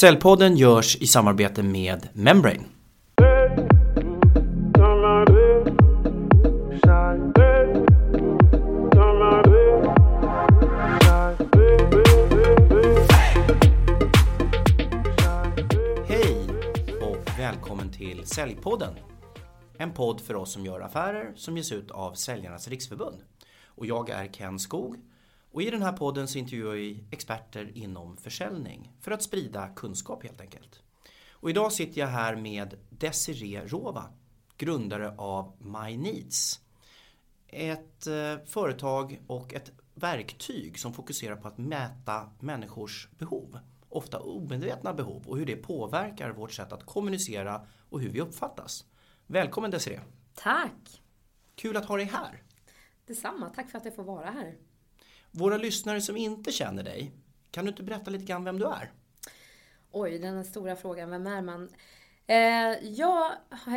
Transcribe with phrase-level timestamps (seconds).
[0.00, 2.64] Cellpodden görs i samarbete med Membrane.
[16.08, 16.48] Hej
[17.02, 18.94] och välkommen till Säljpodden.
[19.78, 23.16] En podd för oss som gör affärer som ges ut av Säljarnas Riksförbund.
[23.66, 24.96] Och jag är Ken Skog
[25.52, 30.22] och i den här podden så intervjuar vi experter inom försäljning för att sprida kunskap
[30.22, 30.82] helt enkelt.
[31.30, 34.12] Och idag sitter jag här med Desiree Rova,
[34.56, 36.60] grundare av My Needs.
[37.46, 43.58] Ett eh, företag och ett verktyg som fokuserar på att mäta människors behov.
[43.88, 48.84] Ofta omedvetna behov och hur det påverkar vårt sätt att kommunicera och hur vi uppfattas.
[49.26, 50.00] Välkommen Desiree!
[50.34, 51.02] Tack!
[51.54, 52.42] Kul att ha dig här!
[53.06, 54.56] Detsamma, tack för att jag får vara här.
[55.30, 57.12] Våra lyssnare som inte känner dig,
[57.50, 58.92] kan du inte berätta lite grann vem du är?
[59.90, 61.68] Oj, den stora frågan, vem är man?
[62.26, 63.32] Eh, jag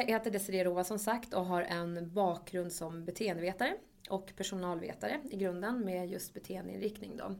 [0.08, 3.74] heter Desirée Rova som sagt och har en bakgrund som beteendevetare
[4.10, 7.36] och personalvetare i grunden med just beteendeinriktning då.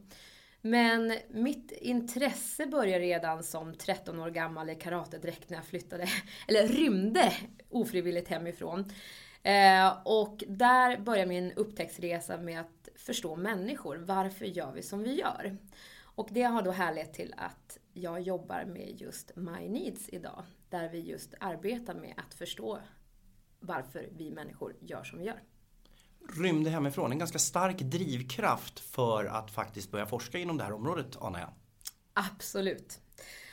[0.60, 6.08] Men mitt intresse började redan som 13 år gammal i karatedräkt när jag flyttade,
[6.48, 7.32] eller rymde
[7.68, 8.84] ofrivilligt hemifrån.
[9.44, 13.96] Eh, och där började min upptäcktsresa med att förstå människor.
[13.96, 15.56] Varför gör vi som vi gör?
[16.02, 20.42] Och det har då härlett till att jag jobbar med just My Needs idag.
[20.70, 22.78] Där vi just arbetar med att förstå
[23.60, 25.42] varför vi människor gör som vi gör.
[26.38, 31.16] Rymde hemifrån, en ganska stark drivkraft för att faktiskt börja forska inom det här området
[31.16, 31.50] anar jag.
[32.12, 33.00] Absolut.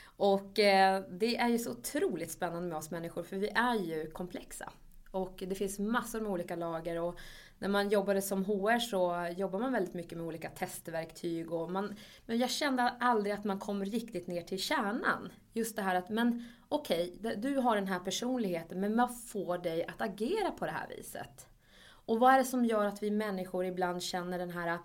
[0.04, 4.10] Och eh, det är ju så otroligt spännande med oss människor för vi är ju
[4.10, 4.72] komplexa.
[5.12, 7.18] Och det finns massor med olika lager och
[7.58, 11.94] när man jobbade som HR så jobbar man väldigt mycket med olika testverktyg och man,
[12.26, 15.32] men jag kände aldrig att man kom riktigt ner till kärnan.
[15.52, 19.58] Just det här att, men okej, okay, du har den här personligheten, men vad får
[19.58, 21.46] dig att agera på det här viset?
[21.84, 24.78] Och vad är det som gör att vi människor ibland känner den här,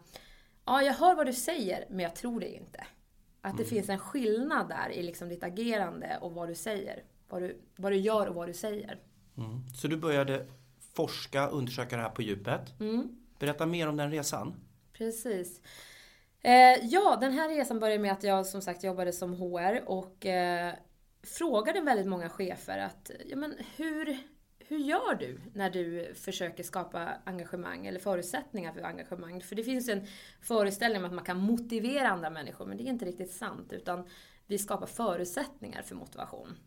[0.65, 2.87] ja jag hör vad du säger, men jag tror det inte.
[3.41, 3.69] Att det mm.
[3.69, 7.03] finns en skillnad där i liksom ditt agerande och vad du säger.
[7.29, 8.99] Vad du, vad du gör och vad du säger.
[9.37, 9.67] Mm.
[9.75, 10.47] Så du började
[10.93, 12.79] forska, undersöka det här på djupet.
[12.79, 13.09] Mm.
[13.39, 14.55] Berätta mer om den resan.
[14.93, 15.61] Precis.
[16.41, 20.25] Eh, ja, den här resan började med att jag som sagt jobbade som HR och
[20.25, 20.73] eh,
[21.23, 24.17] frågade väldigt många chefer att ja, men hur,
[24.59, 29.41] hur gör du när du försöker skapa engagemang eller förutsättningar för engagemang?
[29.41, 30.07] För det finns en
[30.41, 33.73] föreställning om att man kan motivera andra människor, men det är inte riktigt sant.
[33.73, 34.07] Utan
[34.47, 36.57] vi skapar förutsättningar för motivation.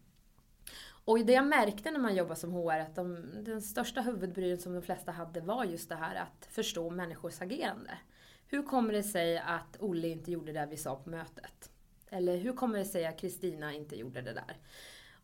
[1.10, 4.74] Och det jag märkte när man jobbar som HR, att de, den största huvudbryn som
[4.74, 7.98] de flesta hade var just det här att förstå människors agerande.
[8.46, 11.70] Hur kommer det sig att Olle inte gjorde det vi sa på mötet?
[12.10, 14.56] Eller hur kommer det sig att Kristina inte gjorde det där?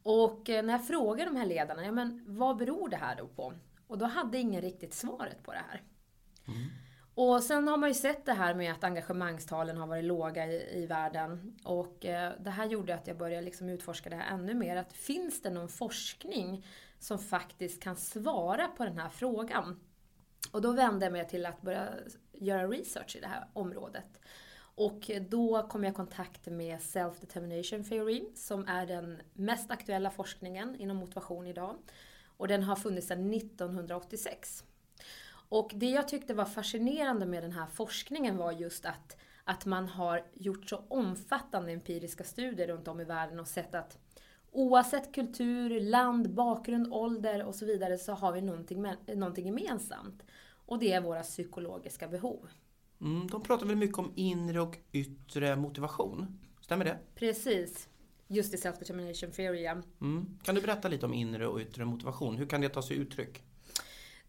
[0.02, 3.26] Och eh, när jag frågade de här ledarna, ja men vad beror det här då
[3.26, 3.52] på?
[3.86, 5.82] Och då hade ingen riktigt svaret på det här.
[6.48, 6.68] Mm.
[7.16, 10.82] Och sen har man ju sett det här med att engagemangstalen har varit låga i,
[10.82, 11.56] i världen.
[11.64, 14.76] Och eh, det här gjorde att jag började liksom utforska det här ännu mer.
[14.76, 16.66] Att finns det någon forskning
[16.98, 19.80] som faktiskt kan svara på den här frågan?
[20.50, 21.88] Och då vände jag mig till att börja
[22.32, 24.20] göra research i det här området.
[24.58, 30.76] Och då kom jag i kontakt med Self-Determination Theory som är den mest aktuella forskningen
[30.76, 31.76] inom motivation idag.
[32.36, 34.64] Och den har funnits sedan 1986.
[35.48, 39.88] Och det jag tyckte var fascinerande med den här forskningen var just att, att man
[39.88, 43.98] har gjort så omfattande empiriska studier runt om i världen och sett att
[44.52, 50.22] oavsett kultur, land, bakgrund, ålder och så vidare så har vi någonting, någonting gemensamt.
[50.66, 52.48] Och det är våra psykologiska behov.
[53.00, 56.38] Mm, de pratar väl mycket om inre och yttre motivation?
[56.60, 56.98] Stämmer det?
[57.14, 57.88] Precis.
[58.28, 59.82] Just i self-determination theory, ja.
[60.00, 60.38] Mm.
[60.42, 62.36] Kan du berätta lite om inre och yttre motivation?
[62.36, 63.42] Hur kan det ta sig uttryck?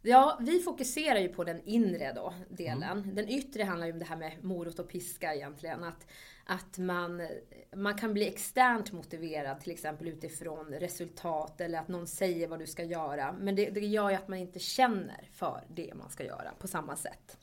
[0.07, 2.99] Ja, vi fokuserar ju på den inre då, delen.
[2.99, 3.15] Mm.
[3.15, 5.83] Den yttre handlar ju om det här med morot och piska egentligen.
[5.83, 6.07] Att,
[6.45, 7.27] att man,
[7.75, 12.67] man kan bli externt motiverad, till exempel utifrån resultat eller att någon säger vad du
[12.67, 13.35] ska göra.
[13.39, 16.67] Men det, det gör ju att man inte känner för det man ska göra på
[16.67, 17.37] samma sätt.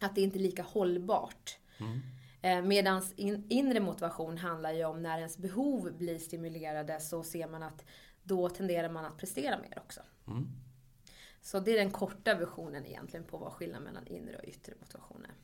[0.00, 1.58] Att det inte är lika hållbart.
[1.80, 2.00] Mm.
[2.42, 7.48] Eh, Medan in, inre motivation handlar ju om när ens behov blir stimulerade så ser
[7.48, 7.84] man att
[8.22, 10.00] då tenderar man att prestera mer också.
[10.26, 10.48] Mm.
[11.48, 15.24] Så det är den korta versionen egentligen på vad skillnaden mellan inre och yttre motivation
[15.24, 15.34] är.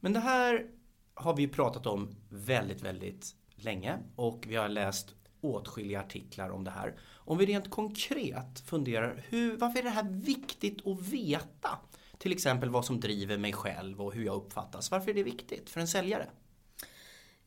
[0.00, 0.66] Men det här
[1.14, 6.70] har vi pratat om väldigt, väldigt länge och vi har läst åtskilliga artiklar om det
[6.70, 6.98] här.
[7.02, 11.78] Om vi rent konkret funderar, hur, varför är det här viktigt att veta?
[12.18, 14.90] Till exempel vad som driver mig själv och hur jag uppfattas.
[14.90, 16.28] Varför är det viktigt för en säljare?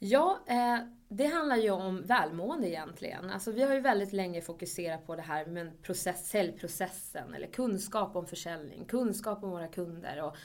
[0.05, 0.77] Ja, eh,
[1.09, 3.29] det handlar ju om välmående egentligen.
[3.29, 8.15] Alltså vi har ju väldigt länge fokuserat på det här med process, säljprocessen eller kunskap
[8.15, 10.35] om försäljning, kunskap om våra kunder och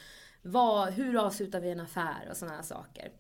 [0.43, 3.13] vad, hur avslutar vi en affär och sådana här saker.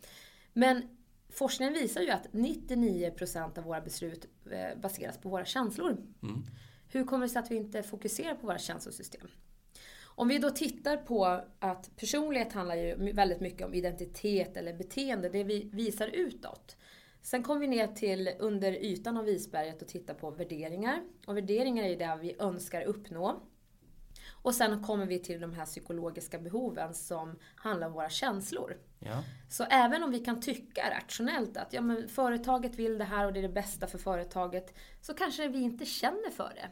[0.52, 0.82] Men
[1.29, 5.96] forskningen visar ju att 99% av våra beslut eh, baseras på våra känslor.
[6.23, 6.43] Mm.
[6.88, 9.29] Hur kommer det sig att vi inte fokuserar på våra känslosystem?
[10.18, 15.28] Om vi då tittar på att personlighet handlar ju väldigt mycket om identitet eller beteende,
[15.28, 16.76] det vi visar utåt.
[17.22, 21.02] Sen kommer vi ner till under ytan av isberget och tittar på värderingar.
[21.26, 23.40] Och värderingar är ju det vi önskar uppnå.
[24.42, 28.76] Och sen kommer vi till de här psykologiska behoven som handlar om våra känslor.
[28.98, 29.24] Ja.
[29.50, 33.32] Så även om vi kan tycka rationellt att ja, men företaget vill det här och
[33.32, 36.68] det är det bästa för företaget, så kanske vi inte känner för det.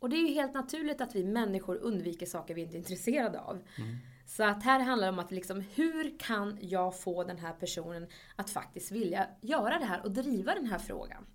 [0.00, 3.40] Och det är ju helt naturligt att vi människor undviker saker vi inte är intresserade
[3.40, 3.62] av.
[3.78, 3.96] Mm.
[4.26, 8.06] Så att här handlar det om att liksom, hur kan jag få den här personen
[8.36, 11.26] att faktiskt vilja göra det här och driva den här frågan?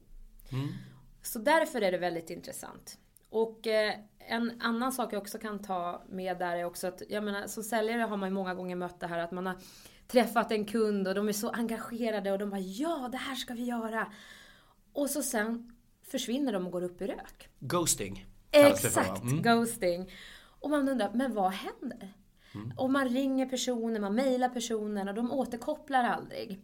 [0.52, 0.68] Mm.
[1.22, 2.98] Så därför är det väldigt intressant.
[3.30, 7.24] Och eh, en annan sak jag också kan ta med där är också att, jag
[7.24, 9.58] menar som säljare har man ju många gånger mött det här att man har
[10.08, 13.54] träffat en kund och de är så engagerade och de bara ja, det här ska
[13.54, 14.12] vi göra.
[14.94, 17.50] Och så sen försvinner de och går upp i rök.
[17.60, 18.26] Ghosting.
[18.56, 19.42] Exakt, mm.
[19.42, 20.12] ghosting.
[20.60, 22.14] Och man undrar, men vad händer?
[22.56, 22.74] Mm.
[22.78, 26.62] Och man ringer personen, man mejlar personen och de återkopplar aldrig.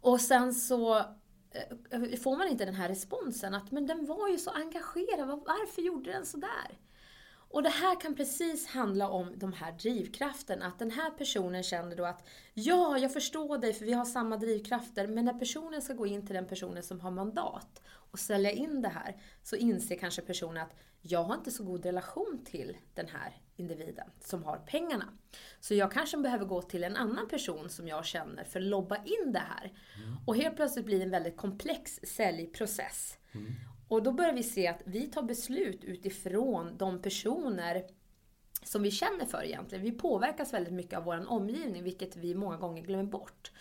[0.00, 4.38] Och sen så eh, får man inte den här responsen att men den var ju
[4.38, 6.78] så engagerad, varför gjorde den sådär?
[7.52, 10.66] Och det här kan precis handla om de här drivkrafterna.
[10.66, 14.36] Att den här personen känner då att ja, jag förstår dig för vi har samma
[14.36, 15.06] drivkrafter.
[15.06, 18.82] Men när personen ska gå in till den personen som har mandat och sälja in
[18.82, 23.08] det här så inser kanske personen att jag har inte så god relation till den
[23.08, 25.08] här individen som har pengarna.
[25.60, 28.96] Så jag kanske behöver gå till en annan person som jag känner för att lobba
[28.96, 29.72] in det här.
[29.96, 30.16] Mm.
[30.26, 33.18] Och helt plötsligt blir det en väldigt komplex säljprocess.
[33.32, 33.52] Mm.
[33.88, 37.84] Och då börjar vi se att vi tar beslut utifrån de personer
[38.64, 39.84] som vi känner för egentligen.
[39.84, 43.52] Vi påverkas väldigt mycket av vår omgivning, vilket vi många gånger glömmer bort.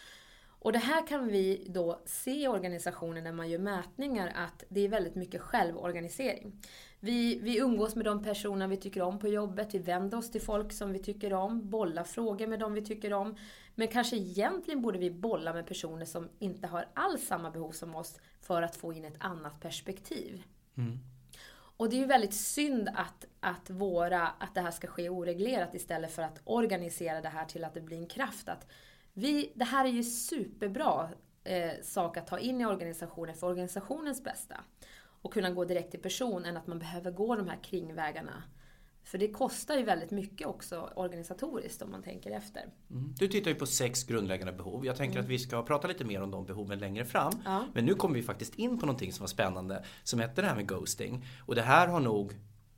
[0.64, 4.82] Och det här kan vi då se i organisationer när man gör mätningar att det
[4.82, 6.62] är väldigt mycket självorganisering.
[7.04, 10.42] Vi, vi umgås med de personer vi tycker om på jobbet, vi vänder oss till
[10.42, 13.36] folk som vi tycker om, bollar frågor med dem vi tycker om.
[13.76, 17.96] Men kanske egentligen borde vi bolla med personer som inte har alls samma behov som
[17.96, 20.44] oss för att få in ett annat perspektiv.
[20.78, 21.00] Mm.
[21.78, 25.76] Och det är ju väldigt synd att, att, våra, att det här ska ske oreglerat
[25.76, 28.50] istället för att organisera det här till att det blir en kraft.
[28.50, 28.68] Att
[29.14, 31.10] vi, det här är ju superbra
[31.44, 34.64] eh, sak att ta in i organisationen för organisationens bästa.
[35.22, 38.44] Och kunna gå direkt till person än att man behöver gå de här kringvägarna.
[39.04, 42.62] För det kostar ju väldigt mycket också organisatoriskt om man tänker efter.
[42.90, 43.14] Mm.
[43.18, 44.86] Du tittar ju på sex grundläggande behov.
[44.86, 45.26] Jag tänker mm.
[45.26, 47.34] att vi ska prata lite mer om de behoven längre fram.
[47.46, 47.66] Ja.
[47.74, 50.56] Men nu kommer vi faktiskt in på någonting som var spännande som heter det här
[50.56, 51.26] med ghosting.
[51.46, 52.34] Och det här har nog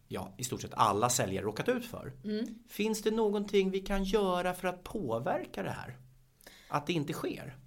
[0.08, 2.14] ja, i stort sett alla säljare råkat ut för.
[2.24, 2.46] Mm.
[2.70, 5.98] Finns det någonting vi kan göra för att påverka det här?
[6.68, 7.58] Att det inte sker?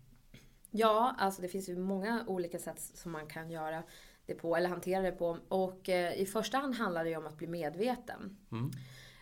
[0.71, 3.83] Ja, alltså det finns ju många olika sätt som man kan göra
[4.27, 5.39] det på eller hantera det på.
[5.49, 8.37] Och eh, i första hand handlar det ju om att bli medveten.
[8.53, 8.71] Mm.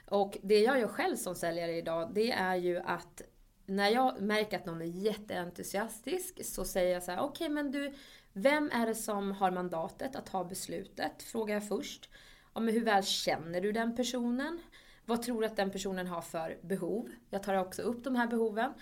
[0.07, 3.23] Och det jag gör själv som säljare idag, det är ju att
[3.67, 7.71] när jag märker att någon är jätteentusiastisk så säger jag så här, okej okay, men
[7.71, 7.95] du,
[8.33, 11.23] vem är det som har mandatet att ta beslutet?
[11.23, 12.11] Frågar jag först.
[12.55, 14.61] Ja, men hur väl känner du den personen?
[15.05, 17.09] Vad tror du att den personen har för behov?
[17.31, 18.73] Jag tar också upp de här behoven.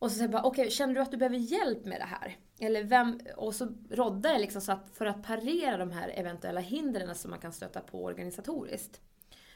[0.00, 2.04] Och så säger jag bara, okej, okay, känner du att du behöver hjälp med det
[2.04, 2.36] här?
[2.58, 6.60] Eller vem, och så roddar jag liksom så att för att parera de här eventuella
[6.60, 9.00] hindren som man kan stöta på organisatoriskt.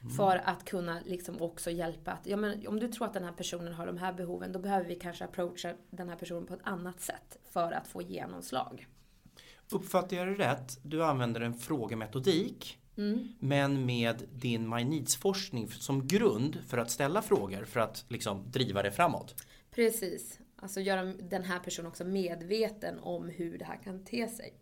[0.01, 0.17] Mm.
[0.17, 3.33] För att kunna liksom också hjälpa att, ja men om du tror att den här
[3.33, 6.61] personen har de här behoven, då behöver vi kanske approacha den här personen på ett
[6.63, 8.87] annat sätt för att få genomslag.
[9.71, 10.79] Uppfattar jag det rätt?
[10.83, 13.29] Du använder en frågemetodik Mm.
[13.39, 18.83] Men med din My Needs-forskning som grund för att ställa frågor för att liksom driva
[18.83, 19.35] det framåt.
[19.75, 20.39] Precis.
[20.57, 24.55] Alltså göra den här personen också medveten om hur det här kan te sig.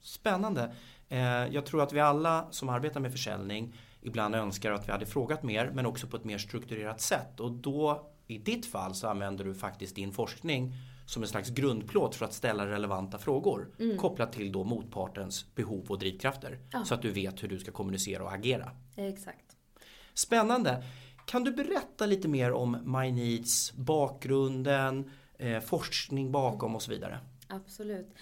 [0.00, 0.74] Spännande.
[1.08, 5.06] Eh, jag tror att vi alla som arbetar med försäljning ibland önskar att vi hade
[5.06, 7.40] frågat mer men också på ett mer strukturerat sätt.
[7.40, 10.72] Och då i ditt fall så använder du faktiskt din forskning
[11.06, 13.74] som en slags grundplåt för att ställa relevanta frågor.
[13.78, 13.98] Mm.
[13.98, 16.58] Kopplat till då motpartens behov och drivkrafter.
[16.72, 16.84] Ja.
[16.84, 18.70] Så att du vet hur du ska kommunicera och agera.
[18.96, 19.56] Exakt.
[20.14, 20.84] Spännande.
[21.30, 27.18] Kan du berätta lite mer om My Needs, bakgrunden, eh, forskning bakom och så vidare?
[27.48, 28.14] Absolut.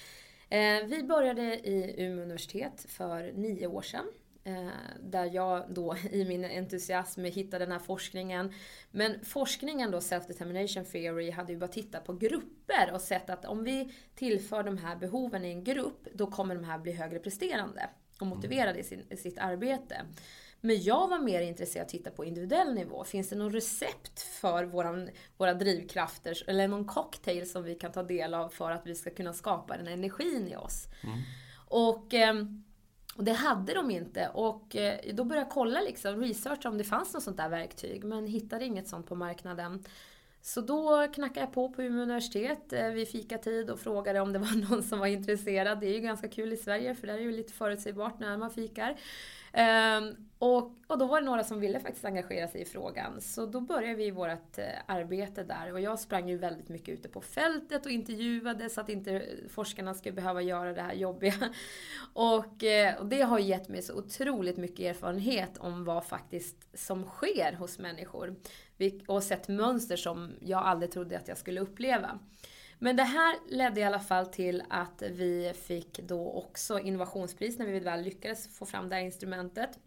[0.49, 4.05] Eh, vi började i Umeå universitet för nio år sedan.
[4.45, 4.69] Eh,
[5.01, 8.53] där jag då i min entusiasm hittade den här forskningen.
[8.91, 13.65] Men forskningen då, Self-Determination Theory, hade ju bara tittat på grupper och sett att om
[13.65, 17.91] vi tillför de här behoven i en grupp, då kommer de här bli högre presterande
[18.21, 19.97] och motiverade i, sin, i sitt arbete.
[20.61, 23.05] Men jag var mer intresserad av att titta på individuell nivå.
[23.05, 28.03] Finns det någon recept för våran, våra drivkrafter eller någon cocktail som vi kan ta
[28.03, 30.87] del av för att vi ska kunna skapa den energin i oss?
[31.03, 31.19] Mm.
[31.69, 32.65] Och, ehm,
[33.17, 34.29] och det hade de inte.
[34.35, 38.05] Och eh, då började jag kolla, liksom, researcha om det fanns något sånt där verktyg.
[38.05, 39.85] Men hittade inget sånt på marknaden.
[40.43, 44.39] Så då knackade jag på på Umeå universitet eh, vid fikatid och frågade om det
[44.39, 45.81] var någon som var intresserad.
[45.81, 48.37] Det är ju ganska kul i Sverige för där är det ju lite förutsägbart när
[48.37, 48.97] man fikar.
[49.53, 53.21] Um, och, och då var det några som ville faktiskt engagera sig i frågan.
[53.21, 55.73] Så då började vi vårt eh, arbete där.
[55.73, 59.95] Och jag sprang ju väldigt mycket ute på fältet och intervjuade så att inte forskarna
[59.95, 61.35] skulle behöva göra det här jobbiga.
[62.13, 67.05] Och, eh, och det har gett mig så otroligt mycket erfarenhet om vad faktiskt som
[67.05, 68.37] sker hos människor.
[69.07, 72.19] Och sett mönster som jag aldrig trodde att jag skulle uppleva.
[72.79, 77.67] Men det här ledde i alla fall till att vi fick då också innovationspris när
[77.67, 79.79] vi väl lyckades få fram det här instrumentet.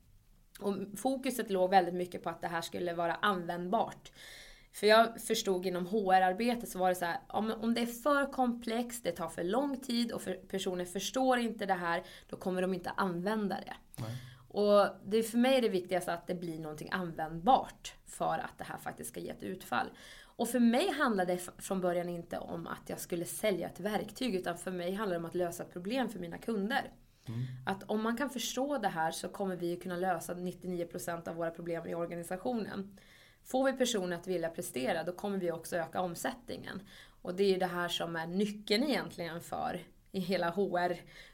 [0.60, 4.12] Och fokuset låg väldigt mycket på att det här skulle vara användbart.
[4.74, 8.32] För jag förstod inom HR-arbete så var det så här, om, om det är för
[8.32, 12.62] komplext, det tar för lång tid och för, personer förstår inte det här, då kommer
[12.62, 13.74] de inte använda det.
[14.04, 14.18] Nej.
[14.48, 18.64] Och det är för mig det viktigaste att det blir någonting användbart för att det
[18.64, 19.88] här faktiskt ska ge ett utfall.
[20.42, 24.36] Och för mig handlade det från början inte om att jag skulle sälja ett verktyg,
[24.36, 26.92] utan för mig handlade det om att lösa problem för mina kunder.
[27.28, 27.40] Mm.
[27.66, 31.52] Att om man kan förstå det här så kommer vi kunna lösa 99% av våra
[31.52, 32.98] problem i organisationen.
[33.44, 36.82] Får vi personer att vilja prestera, då kommer vi också öka omsättningen.
[37.22, 40.50] Och det är ju det här som är nyckeln egentligen för i hela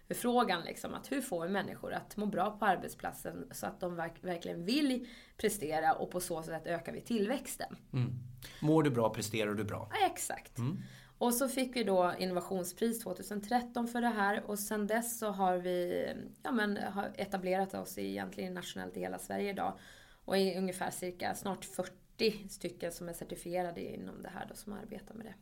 [0.09, 0.63] HR-frågan.
[0.63, 4.13] Liksom, att hur får vi människor att må bra på arbetsplatsen så att de verk
[4.21, 7.77] verkligen vill prestera och på så sätt ökar vi tillväxten.
[7.93, 8.13] Mm.
[8.61, 9.89] Mår du bra presterar du bra.
[9.91, 10.57] Ja, exakt.
[10.57, 10.77] Mm.
[11.17, 15.57] Och så fick vi då innovationspris 2013 för det här och sen dess så har
[15.57, 16.07] vi
[16.43, 19.77] ja, men, har etablerat oss egentligen nationellt i hela Sverige idag.
[20.25, 24.73] Och är ungefär cirka snart 40 stycken som är certifierade inom det här då som
[24.73, 25.33] arbetar med det.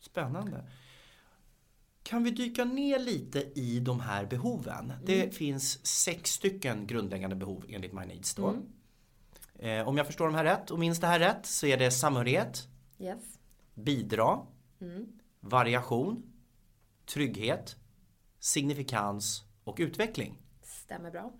[0.00, 0.64] Spännande.
[2.02, 4.90] Kan vi dyka ner lite i de här behoven?
[4.90, 4.98] Mm.
[5.04, 8.48] Det finns sex stycken grundläggande behov enligt My Needs då.
[8.48, 8.62] Mm.
[9.58, 11.90] Eh, om jag förstår de här rätt och minns det här rätt så är det
[11.90, 12.68] samhörighet,
[12.98, 13.22] yes.
[13.74, 14.38] bidra,
[14.80, 15.06] mm.
[15.40, 16.22] variation,
[17.06, 17.76] trygghet,
[18.38, 20.38] signifikans och utveckling.
[20.62, 21.32] Stämmer bra.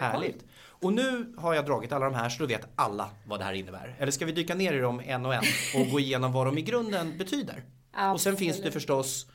[0.00, 0.44] Härligt.
[0.54, 3.52] Och nu har jag dragit alla de här så då vet alla vad det här
[3.52, 3.96] innebär.
[3.98, 5.44] Eller ska vi dyka ner i dem en och en
[5.76, 7.64] och gå igenom vad de i grunden betyder?
[8.12, 9.26] Och sen finns det förstås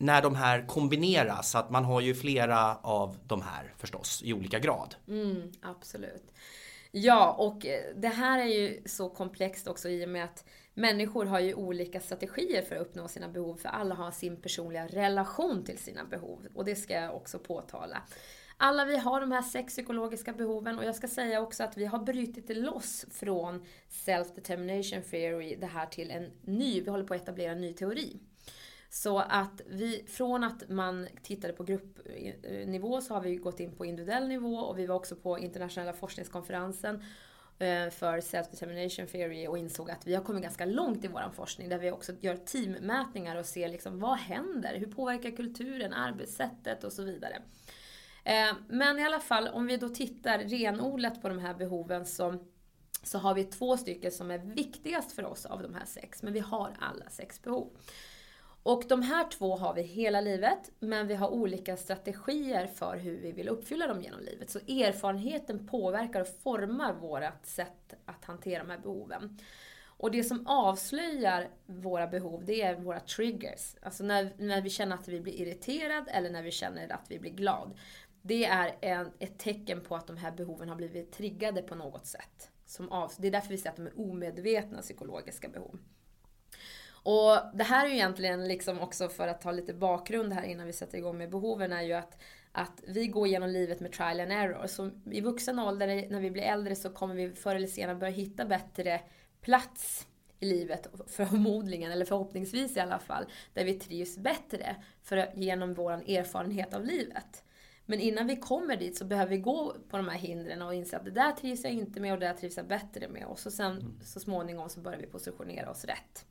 [0.00, 4.58] när de här kombineras, att man har ju flera av de här förstås i olika
[4.58, 4.94] grad.
[5.08, 6.32] Mm, absolut.
[6.90, 11.24] Ja, och eh, det här är ju så komplext också i och med att människor
[11.24, 15.64] har ju olika strategier för att uppnå sina behov, för alla har sin personliga relation
[15.64, 16.46] till sina behov.
[16.54, 18.02] Och det ska jag också påtala.
[18.56, 21.84] Alla vi har de här sex psykologiska behoven och jag ska säga också att vi
[21.86, 27.14] har brutit det loss från Self-Determination Theory, det här till en ny, vi håller på
[27.14, 28.20] att etablera en ny teori.
[28.92, 33.76] Så att vi, från att man tittade på gruppnivå eh, så har vi gått in
[33.76, 36.94] på individuell nivå och vi var också på internationella forskningskonferensen
[37.58, 41.68] eh, för Self-Determination Theory och insåg att vi har kommit ganska långt i vår forskning
[41.68, 44.78] där vi också gör teammätningar och ser liksom vad händer?
[44.78, 47.42] Hur påverkar kulturen, arbetssättet och så vidare.
[48.24, 52.44] Eh, men i alla fall, om vi då tittar renodlat på de här behoven så,
[53.02, 56.32] så har vi två stycken som är viktigast för oss av de här sex, men
[56.32, 57.70] vi har alla sex behov.
[58.62, 63.16] Och de här två har vi hela livet, men vi har olika strategier för hur
[63.16, 64.50] vi vill uppfylla dem genom livet.
[64.50, 69.38] Så erfarenheten påverkar och formar vårt sätt att hantera de här behoven.
[70.00, 73.76] Och det som avslöjar våra behov, det är våra triggers.
[73.82, 77.18] Alltså när, när vi känner att vi blir irriterade eller när vi känner att vi
[77.18, 77.78] blir glad.
[78.22, 82.06] Det är en, ett tecken på att de här behoven har blivit triggade på något
[82.06, 82.50] sätt.
[82.66, 85.78] Som av, det är därför vi säger att de är omedvetna psykologiska behov.
[87.02, 90.66] Och det här är ju egentligen liksom också för att ta lite bakgrund här innan
[90.66, 92.18] vi sätter igång med behoven är ju att
[92.52, 94.66] att vi går genom livet med trial and error.
[94.66, 98.12] Så i vuxen ålder, när vi blir äldre, så kommer vi förr eller senare börja
[98.12, 99.00] hitta bättre
[99.40, 100.06] plats
[100.40, 105.92] i livet, förmodligen, eller förhoppningsvis i alla fall, där vi trivs bättre för, genom vår
[105.92, 107.44] erfarenhet av livet.
[107.86, 110.96] Men innan vi kommer dit så behöver vi gå på de här hindren och inse
[110.96, 113.26] att det där trivs jag inte med och det där trivs jag bättre med.
[113.26, 114.00] Och så sen mm.
[114.04, 116.26] så småningom så börjar vi positionera oss rätt.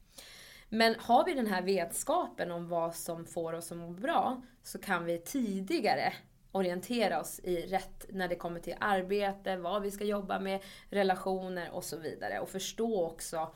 [0.69, 4.79] Men har vi den här vetskapen om vad som får oss att må bra så
[4.79, 6.13] kan vi tidigare
[6.51, 11.71] orientera oss i rätt när det kommer till arbete, vad vi ska jobba med, relationer
[11.71, 12.39] och så vidare.
[12.39, 13.55] Och förstå också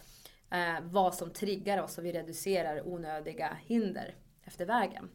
[0.51, 5.09] eh, vad som triggar oss och vi reducerar onödiga hinder efter vägen.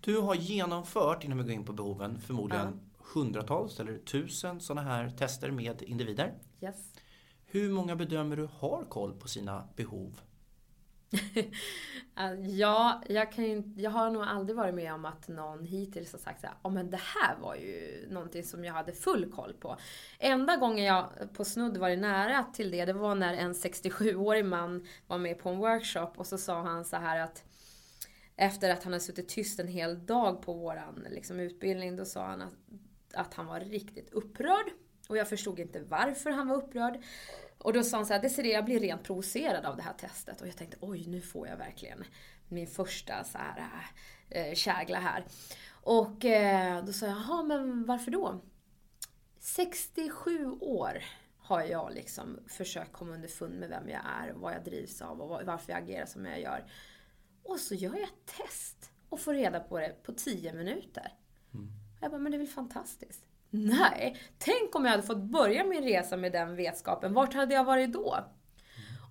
[0.00, 3.04] Du har genomfört, innan vi går in på behoven, förmodligen ja.
[3.14, 6.34] hundratals eller tusen sådana här tester med individer.
[6.60, 6.92] Yes.
[7.46, 10.20] Hur många bedömer du har koll på sina behov?
[12.20, 16.18] Alltså, ja, jag, kan, jag har nog aldrig varit med om att någon hittills har
[16.18, 19.54] sagt så här, oh, men det här var ju någonting som jag hade full koll
[19.54, 19.76] på.
[20.18, 24.86] Enda gången jag på snudd varit nära till det, det var när en 67-årig man
[25.06, 27.44] var med på en workshop och så sa han så här att
[28.36, 32.26] efter att han hade suttit tyst en hel dag på våran liksom, utbildning, då sa
[32.26, 32.54] han att,
[33.14, 34.66] att han var riktigt upprörd.
[35.08, 36.98] Och jag förstod inte varför han var upprörd.
[37.58, 40.40] Och då sa han så här, Desiree jag blir rent provocerad av det här testet.
[40.40, 42.04] Och jag tänkte, oj nu får jag verkligen
[42.48, 43.86] min första så här
[44.30, 45.24] äh, kägla här.
[45.70, 48.40] Och äh, då sa jag, jaha men varför då?
[49.38, 51.04] 67 år
[51.38, 55.46] har jag liksom försökt komma underfund med vem jag är, vad jag drivs av och
[55.46, 56.70] varför jag agerar som jag gör.
[57.42, 61.12] Och så gör jag ett test och får reda på det på 10 minuter.
[61.54, 61.68] Mm.
[62.00, 63.27] Jag bara, men det är väl fantastiskt?
[63.50, 67.14] Nej, tänk om jag hade fått börja min resa med den vetskapen.
[67.14, 68.18] Vart hade jag varit då?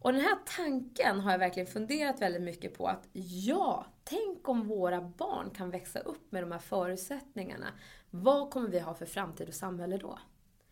[0.01, 2.87] Och den här tanken har jag verkligen funderat väldigt mycket på.
[2.87, 3.07] Att
[3.43, 7.67] ja, tänk om våra barn kan växa upp med de här förutsättningarna.
[8.09, 10.19] Vad kommer vi ha för framtid och samhälle då?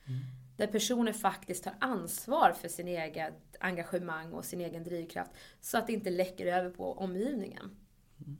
[0.07, 0.19] Mm.
[0.57, 5.31] Där personer faktiskt tar ansvar för sin egen engagemang och sin egen drivkraft.
[5.61, 7.77] Så att det inte läcker över på omgivningen.
[8.25, 8.37] Mm.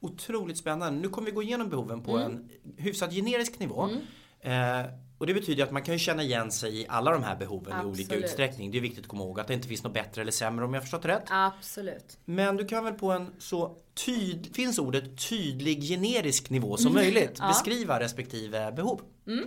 [0.00, 1.00] Otroligt spännande.
[1.00, 2.32] Nu kommer vi gå igenom behoven på mm.
[2.32, 3.82] en hyfsat generisk nivå.
[3.82, 4.00] Mm.
[4.40, 4.86] Eh,
[5.18, 7.72] och det betyder att man kan ju känna igen sig i alla de här behoven
[7.72, 7.98] Absolut.
[7.98, 8.70] i olika utsträckning.
[8.70, 10.74] Det är viktigt att komma ihåg att det inte finns något bättre eller sämre om
[10.74, 11.22] jag förstått rätt.
[11.30, 12.18] Absolut.
[12.24, 17.04] Men du kan väl på en så tyd, finns ordet tydlig generisk nivå som mm.
[17.04, 17.48] möjligt ja.
[17.48, 19.00] beskriva respektive behov.
[19.26, 19.46] Mm.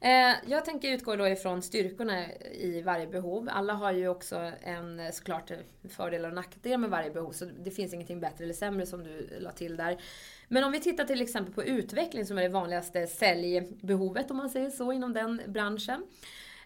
[0.00, 3.48] Eh, jag tänker utgå då ifrån styrkorna i varje behov.
[3.52, 5.50] Alla har ju också en såklart
[5.88, 7.32] fördelar och nackdelar med varje behov.
[7.32, 10.00] Så det finns ingenting bättre eller sämre som du la till där.
[10.48, 14.50] Men om vi tittar till exempel på utveckling som är det vanligaste säljbehovet om man
[14.50, 16.06] säger så inom den branschen.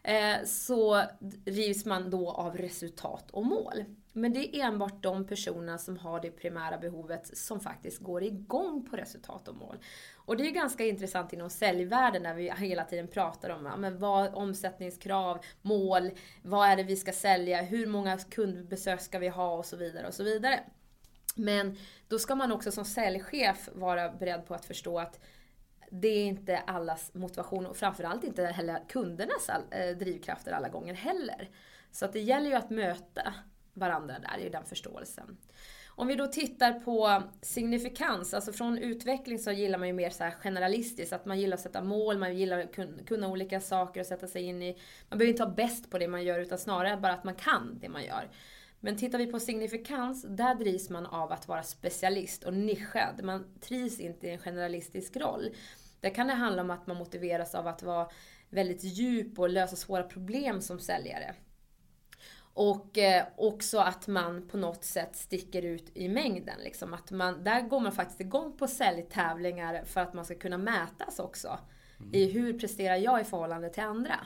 [0.03, 1.03] Eh, så
[1.45, 3.85] drivs man då av resultat och mål.
[4.13, 8.87] Men det är enbart de personerna som har det primära behovet som faktiskt går igång
[8.91, 9.77] på resultat och mål.
[10.15, 14.35] Och det är ganska intressant inom säljvärlden där vi hela tiden pratar om men vad,
[14.35, 16.11] omsättningskrav, mål,
[16.43, 20.07] vad är det vi ska sälja, hur många kundbesök ska vi ha och så vidare
[20.07, 20.61] och så vidare.
[21.37, 21.77] Men
[22.09, 25.21] då ska man också som säljchef vara beredd på att förstå att
[25.91, 31.51] det är inte allas motivation och framförallt inte heller kundernas eh, drivkrafter alla gånger heller.
[31.91, 33.35] Så att det gäller ju att möta
[33.75, 35.37] varandra där i den förståelsen.
[35.89, 40.31] Om vi då tittar på signifikans, alltså från utveckling så gillar man ju mer så
[40.41, 44.27] generalistiskt, att man gillar att sätta mål, man gillar att kunna olika saker och sätta
[44.27, 44.77] sig in i...
[45.09, 47.79] Man behöver inte vara bäst på det man gör utan snarare bara att man kan
[47.81, 48.31] det man gör.
[48.81, 53.25] Men tittar vi på signifikans, där drivs man av att vara specialist och nischad.
[53.25, 55.51] Man trivs inte i en generalistisk roll.
[56.01, 58.09] Där kan det handla om att man motiveras av att vara
[58.49, 61.35] väldigt djup och lösa svåra problem som säljare.
[62.55, 66.61] Och eh, också att man på något sätt sticker ut i mängden.
[66.65, 66.95] Liksom.
[66.95, 71.19] Att man, där går man faktiskt igång på säljtävlingar för att man ska kunna mätas
[71.19, 71.59] också.
[71.99, 72.15] Mm.
[72.15, 74.21] I hur presterar jag i förhållande till andra.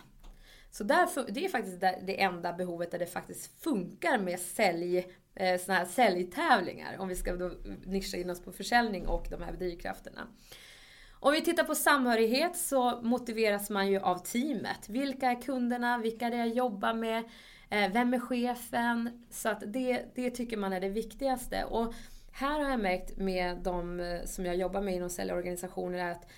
[0.74, 5.60] Så där, det är faktiskt det enda behovet där det faktiskt funkar med sälj, eh,
[5.60, 6.96] såna här säljtävlingar.
[6.98, 7.50] Om vi ska då
[7.84, 10.26] nischa in oss på försäljning och de här drivkrafterna.
[11.12, 14.88] Om vi tittar på samhörighet så motiveras man ju av teamet.
[14.88, 15.98] Vilka är kunderna?
[15.98, 17.18] Vilka är det jag jobbar med?
[17.70, 19.24] Eh, vem är chefen?
[19.30, 21.64] Så att det, det tycker man är det viktigaste.
[21.64, 21.94] Och
[22.32, 26.30] här har jag märkt med de eh, som jag jobbar med inom säljorganisationer att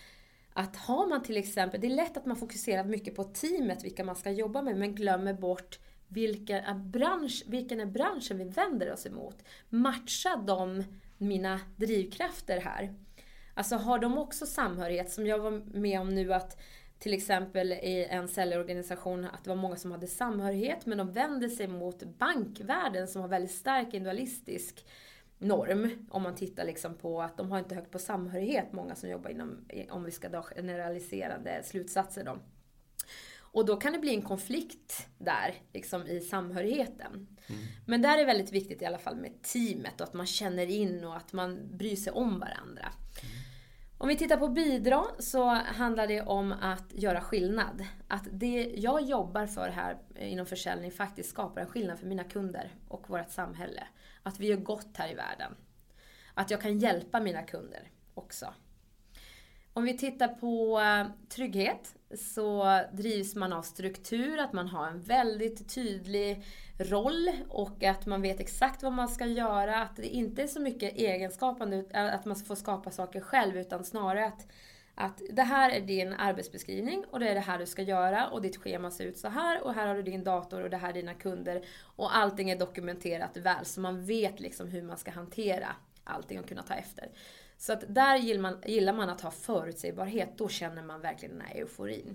[0.57, 4.05] att har man till exempel, det är lätt att man fokuserar mycket på teamet, vilka
[4.05, 8.93] man ska jobba med, men glömmer bort vilken är, bransch, vilken är branschen vi vänder
[8.93, 9.45] oss emot.
[9.69, 10.85] Matcha de
[11.19, 12.95] mina drivkrafter här?
[13.55, 15.11] Alltså har de också samhörighet?
[15.11, 16.63] Som jag var med om nu att
[16.99, 21.51] till exempel i en säljorganisation att det var många som hade samhörighet men de vände
[21.51, 24.87] sig mot bankvärlden som har väldigt stark individualistisk
[25.39, 25.91] norm.
[26.11, 29.31] Om man tittar liksom på att de har inte högt på samhörighet, många som jobbar
[29.31, 32.39] inom, om vi ska dra generaliserande slutsatser då.
[33.57, 37.13] Och då kan det bli en konflikt där, liksom i samhörigheten.
[37.47, 37.61] Mm.
[37.87, 40.67] Men där är det väldigt viktigt i alla fall med teamet och att man känner
[40.67, 42.93] in och att man bryr sig om varandra.
[43.23, 43.36] Mm.
[43.99, 47.87] Om vi tittar på bidra så handlar det om att göra skillnad.
[48.09, 52.75] Att det jag jobbar för här inom försäljning faktiskt skapar en skillnad för mina kunder
[52.89, 53.83] och vårt samhälle.
[54.23, 55.55] Att vi gör gott här i världen.
[56.35, 58.55] Att jag kan hjälpa mina kunder också.
[59.73, 65.01] Om vi tittar på eh, trygghet så drivs man av struktur, att man har en
[65.01, 66.45] väldigt tydlig
[66.79, 69.83] roll och att man vet exakt vad man ska göra.
[69.83, 74.27] Att det inte är så mycket egenskapande, att man får skapa saker själv utan snarare
[74.27, 74.47] att
[74.99, 78.43] att det här är din arbetsbeskrivning och det är det här du ska göra och
[78.43, 80.89] ditt schema ser ut så här och här har du din dator och det här
[80.89, 85.11] är dina kunder och allting är dokumenterat väl så man vet liksom hur man ska
[85.11, 85.69] hantera
[86.05, 87.09] allting och kunna ta efter.
[87.59, 91.47] Så att där gillar man, gillar man att ha förutsägbarhet, då känner man verkligen den
[91.47, 92.15] här euforin.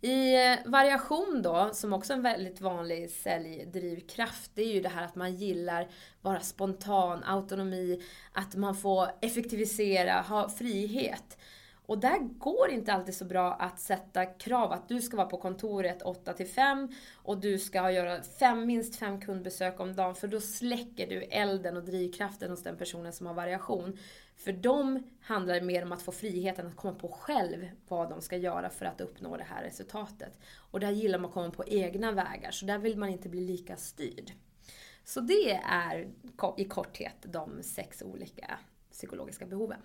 [0.00, 4.88] I eh, variation då, som också är en väldigt vanlig säljdrivkraft, det är ju det
[4.88, 5.88] här att man gillar
[6.20, 11.38] vara spontan, autonomi, att man får effektivisera, ha frihet.
[11.86, 15.26] Och där går det inte alltid så bra att sätta krav att du ska vara
[15.26, 20.14] på kontoret 8 till 5 och du ska göra fem, minst fem kundbesök om dagen
[20.14, 23.98] för då släcker du elden och drivkraften hos den personen som har variation.
[24.36, 28.20] För dem handlar det mer om att få friheten att komma på själv vad de
[28.20, 30.40] ska göra för att uppnå det här resultatet.
[30.70, 33.40] Och där gillar man att komma på egna vägar, så där vill man inte bli
[33.40, 34.32] lika styrd.
[35.04, 36.08] Så det är
[36.56, 38.58] i korthet de sex olika
[38.90, 39.80] psykologiska behoven.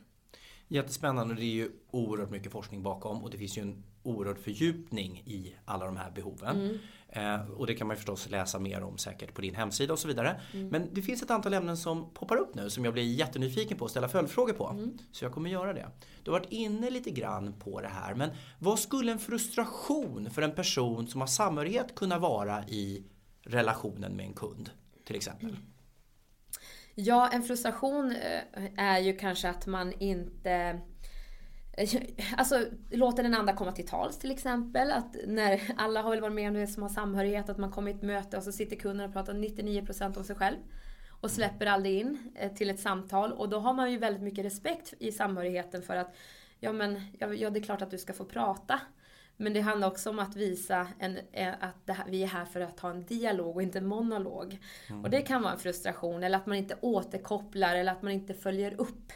[0.71, 1.35] Jättespännande.
[1.35, 5.55] Det är ju oerhört mycket forskning bakom och det finns ju en oerhörd fördjupning i
[5.65, 6.55] alla de här behoven.
[6.61, 6.77] Mm.
[7.09, 10.07] Eh, och det kan man förstås läsa mer om säkert på din hemsida och så
[10.07, 10.41] vidare.
[10.53, 10.67] Mm.
[10.67, 13.85] Men det finns ett antal ämnen som poppar upp nu som jag blir jättenyfiken på
[13.85, 14.67] att ställa följdfrågor på.
[14.67, 14.97] Mm.
[15.11, 15.87] Så jag kommer göra det.
[16.23, 18.29] Du har varit inne lite grann på det här men
[18.59, 23.03] vad skulle en frustration för en person som har samhörighet kunna vara i
[23.43, 24.69] relationen med en kund
[25.05, 25.55] till exempel?
[26.95, 30.79] Ja, en frustration eh, är ju kanske att man inte
[31.77, 31.89] eh,
[32.37, 34.91] Alltså låter den andra komma till tals till exempel.
[34.91, 37.91] Att när alla har väl varit med om det som har samhörighet, att man kommer
[37.91, 40.57] i ett möte och så sitter kunden och pratar 99% om sig själv.
[41.21, 43.33] Och släpper aldrig in eh, till ett samtal.
[43.33, 46.15] Och då har man ju väldigt mycket respekt i samhörigheten för att
[46.59, 48.79] ja men ja, det är klart att du ska få prata.
[49.41, 52.61] Men det handlar också om att visa en, eh, att här, vi är här för
[52.61, 54.57] att ha en dialog och inte en monolog.
[54.89, 55.03] Mm.
[55.03, 58.33] Och det kan vara en frustration, eller att man inte återkopplar, eller att man inte
[58.33, 59.11] följer upp.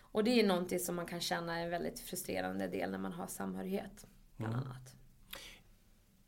[0.00, 3.12] Och det är någonting som man kan känna är en väldigt frustrerande del när man
[3.12, 4.06] har samhörighet.
[4.36, 4.66] Bland mm.
[4.66, 4.94] annat.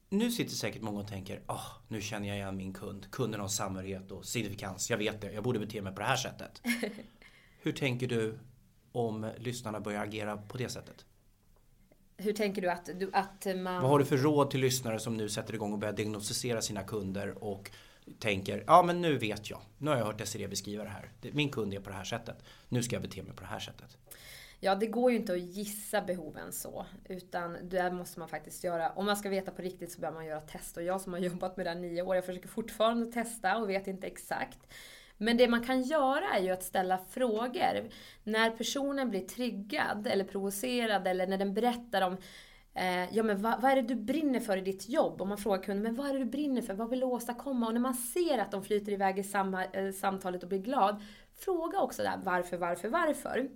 [0.08, 3.10] Nu sitter säkert många och tänker, oh, nu känner jag igen min kund.
[3.10, 4.90] Kunden har samhörighet och signifikans.
[4.90, 6.62] Jag vet det, jag borde bete mig på det här sättet.
[7.62, 8.38] Hur tänker du
[8.92, 11.06] om lyssnarna börjar agera på det sättet?
[12.16, 13.82] Hur tänker du att, du att man...
[13.82, 16.82] Vad har du för råd till lyssnare som nu sätter igång och börjar diagnostisera sina
[16.82, 17.70] kunder och
[18.18, 19.60] tänker, ja men nu vet jag.
[19.78, 21.10] Nu har jag hört Desiree beskriva det här.
[21.32, 22.36] Min kund är på det här sättet.
[22.68, 23.96] Nu ska jag bete mig på det här sättet.
[24.60, 26.86] Ja, det går ju inte att gissa behoven så.
[27.08, 30.26] Utan där måste man faktiskt göra, om man ska veta på riktigt så behöver man
[30.26, 30.76] göra test.
[30.76, 33.70] Och jag som har jobbat med det här nio år, jag försöker fortfarande testa och
[33.70, 34.58] vet inte exakt.
[35.18, 37.88] Men det man kan göra är ju att ställa frågor.
[38.24, 42.16] När personen blir triggad eller provocerad eller när den berättar om
[42.74, 45.22] eh, Ja men vad, vad, är det du brinner för i ditt jobb?
[45.22, 46.74] Om man frågar kunden, men vad är det du brinner för?
[46.74, 47.66] Vad vill du åstadkomma?
[47.66, 51.02] Och när man ser att de flyter iväg i samma, eh, samtalet och blir glad,
[51.38, 53.48] fråga också där varför, varför, varför.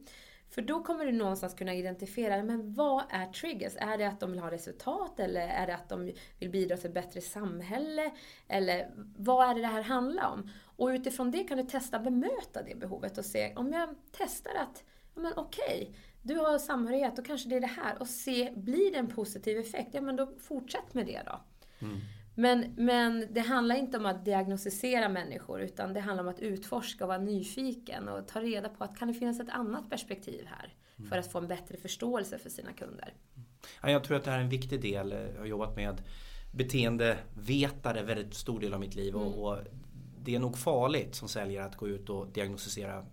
[0.51, 3.73] För då kommer du någonstans kunna identifiera, men vad är triggers?
[3.77, 6.87] Är det att de vill ha resultat eller är det att de vill bidra till
[6.87, 8.11] ett bättre samhälle?
[8.49, 10.51] Eller vad är det det här handlar om?
[10.77, 14.85] Och utifrån det kan du testa bemöta det behovet och se, om jag testar att,
[15.15, 18.01] ja men okej, okay, du har samhörighet, då kanske det är det här.
[18.01, 19.91] Och se, blir det en positiv effekt?
[19.93, 21.41] Ja men då fortsätt med det då.
[21.87, 22.01] Mm.
[22.39, 27.05] Men, men det handlar inte om att diagnostisera människor utan det handlar om att utforska
[27.05, 30.75] och vara nyfiken och ta reda på att kan det finnas ett annat perspektiv här
[30.97, 31.11] mm.
[31.11, 33.15] för att få en bättre förståelse för sina kunder.
[33.83, 35.11] Ja, jag tror att det här är en viktig del.
[35.35, 36.03] Jag har jobbat med
[36.55, 39.27] beteendevetare väldigt stor del av mitt liv mm.
[39.27, 39.59] och,
[40.23, 43.07] det är nog farligt som säljare att gå ut och diagnostisera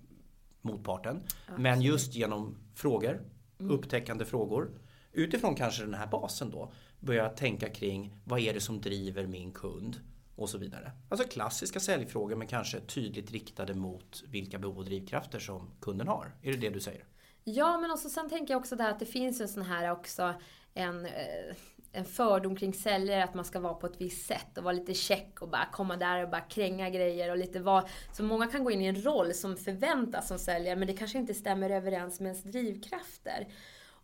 [0.62, 1.22] motparten.
[1.26, 1.62] Absolut.
[1.62, 3.22] Men just genom frågor,
[3.60, 3.72] mm.
[3.72, 4.70] upptäckande frågor
[5.12, 6.72] utifrån kanske den här basen då
[7.06, 10.00] börja tänka kring vad är det som driver min kund
[10.36, 10.92] och så vidare.
[11.10, 16.32] Alltså klassiska säljfrågor men kanske tydligt riktade mot vilka behov och drivkrafter som kunden har.
[16.42, 17.06] Är det det du säger?
[17.44, 20.34] Ja, men också, sen tänker jag också där att det finns en sån här också
[20.74, 21.56] en, eh,
[21.92, 24.94] en fördom kring säljare att man ska vara på ett visst sätt och vara lite
[24.94, 27.86] check och bara komma där och bara kränga grejer och lite vara...
[28.14, 31.18] Så många kan gå in i en roll som förväntas som säljare men det kanske
[31.18, 33.48] inte stämmer överens med ens drivkrafter.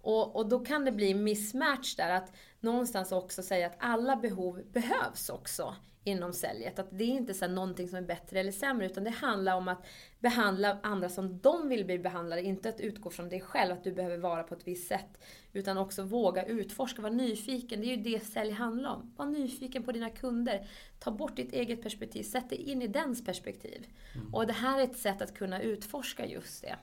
[0.01, 4.61] Och, och då kan det bli mismatch där, att någonstans också säga att alla behov
[4.71, 6.79] behövs också inom säljet.
[6.79, 9.67] Att det är inte så någonting som är bättre eller sämre, utan det handlar om
[9.67, 9.85] att
[10.19, 12.41] behandla andra som de vill bli behandlade.
[12.41, 15.21] Inte att utgå från dig själv, att du behöver vara på ett visst sätt.
[15.53, 17.81] Utan också våga utforska, vara nyfiken.
[17.81, 19.13] Det är ju det sälj handlar om.
[19.15, 20.67] Var nyfiken på dina kunder.
[20.99, 23.87] Ta bort ditt eget perspektiv, sätt dig in i dens perspektiv.
[24.15, 24.33] Mm.
[24.33, 26.75] Och det här är ett sätt att kunna utforska just det.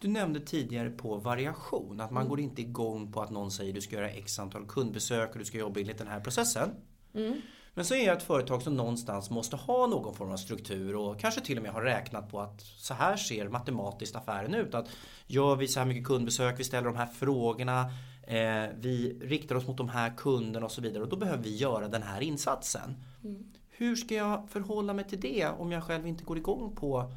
[0.00, 2.30] Du nämnde tidigare på variation, att man mm.
[2.30, 5.44] går inte igång på att någon säger du ska göra x antal kundbesök och du
[5.44, 6.70] ska jobba enligt den här processen.
[7.14, 7.40] Mm.
[7.74, 11.20] Men så är jag ett företag som någonstans måste ha någon form av struktur och
[11.20, 14.74] kanske till och med har räknat på att så här ser matematiskt affären ut.
[14.74, 14.88] Att
[15.26, 17.80] gör vi så här mycket kundbesök, vi ställer de här frågorna,
[18.22, 21.56] eh, vi riktar oss mot de här kunderna och så vidare och då behöver vi
[21.56, 23.04] göra den här insatsen.
[23.24, 23.52] Mm.
[23.70, 27.12] Hur ska jag förhålla mig till det om jag själv inte går igång på,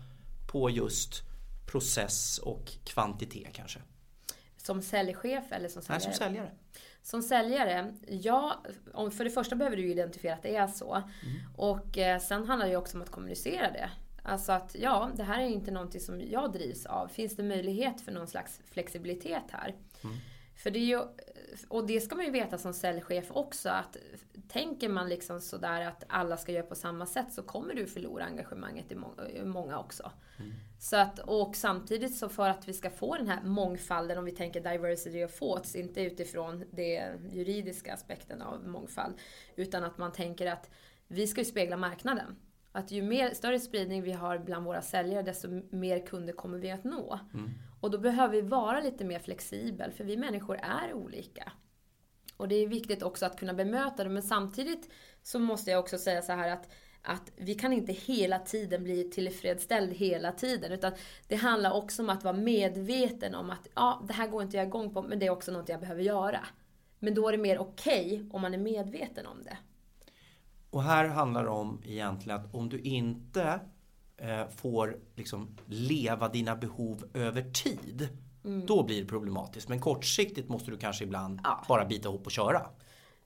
[0.52, 1.31] på just
[1.72, 3.80] process och kvantitet kanske?
[4.58, 6.04] Som säljchef eller som säljare?
[6.06, 6.52] Nej, som säljare.
[7.04, 10.94] Som säljare, ja, för det första behöver du identifiera att det är så.
[10.94, 11.40] Mm.
[11.56, 13.90] Och eh, sen handlar det ju också om att kommunicera det.
[14.24, 17.08] Alltså att ja, det här är inte någonting som jag drivs av.
[17.08, 19.76] Finns det möjlighet för någon slags flexibilitet här?
[20.04, 20.16] Mm.
[20.56, 21.02] För det är ju,
[21.68, 23.98] och det ska man ju veta som säljchef också att
[24.48, 28.26] tänker man liksom sådär att alla ska göra på samma sätt så kommer du förlora
[28.26, 28.96] engagemanget i
[29.44, 30.12] många också.
[30.40, 30.52] Mm.
[30.82, 34.32] Så att, och samtidigt så för att vi ska få den här mångfalden, om vi
[34.32, 39.16] tänker diversity of thoughts, inte utifrån den juridiska aspekten av mångfald,
[39.56, 40.70] utan att man tänker att
[41.08, 42.36] vi ska ju spegla marknaden.
[42.72, 46.72] Att ju mer, större spridning vi har bland våra säljare, desto mer kunder kommer vi
[46.72, 47.20] att nå.
[47.34, 47.52] Mm.
[47.82, 51.52] Och då behöver vi vara lite mer flexibel, för vi människor är olika.
[52.38, 54.90] Och det är viktigt också att kunna bemöta det, men samtidigt
[55.24, 56.70] så måste jag också säga så här att
[57.02, 60.72] att vi kan inte hela tiden bli tillfredsställd hela tiden.
[60.72, 60.92] Utan
[61.28, 64.68] det handlar också om att vara medveten om att ja, det här går inte jag
[64.68, 66.40] igång på, men det är också något jag behöver göra.
[67.00, 69.58] Men då är det mer okej okay om man är medveten om det.
[70.70, 73.60] Och här handlar det om egentligen att om du inte
[74.18, 78.10] eh, får liksom leva dina behov över tid.
[78.44, 78.66] Mm.
[78.66, 79.70] Då blir det problematiskt.
[79.70, 81.66] Men kortsiktigt måste du kanske ibland ja.
[81.68, 82.66] bara bita ihop och köra.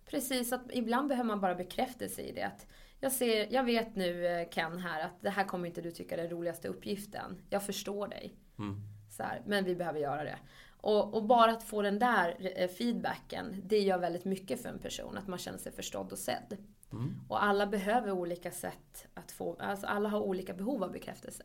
[0.10, 2.44] Precis, att ibland behöver man bara bekräftelse i det.
[2.44, 2.68] Att
[3.00, 6.16] jag, ser, jag vet nu eh, Ken här att det här kommer inte du tycka
[6.16, 7.42] är den roligaste uppgiften.
[7.50, 8.36] Jag förstår dig.
[8.60, 8.82] Mm.
[9.10, 10.38] Så här, men vi behöver göra det.
[10.78, 14.80] Och, och, bara att få den där eh, feedbacken, det gör väldigt mycket för en
[14.80, 15.18] person.
[15.18, 16.58] Att man känner sig förstådd och sedd.
[16.92, 17.22] Mm.
[17.28, 21.44] Och alla behöver olika sätt att få, alltså alla har olika behov av bekräftelse.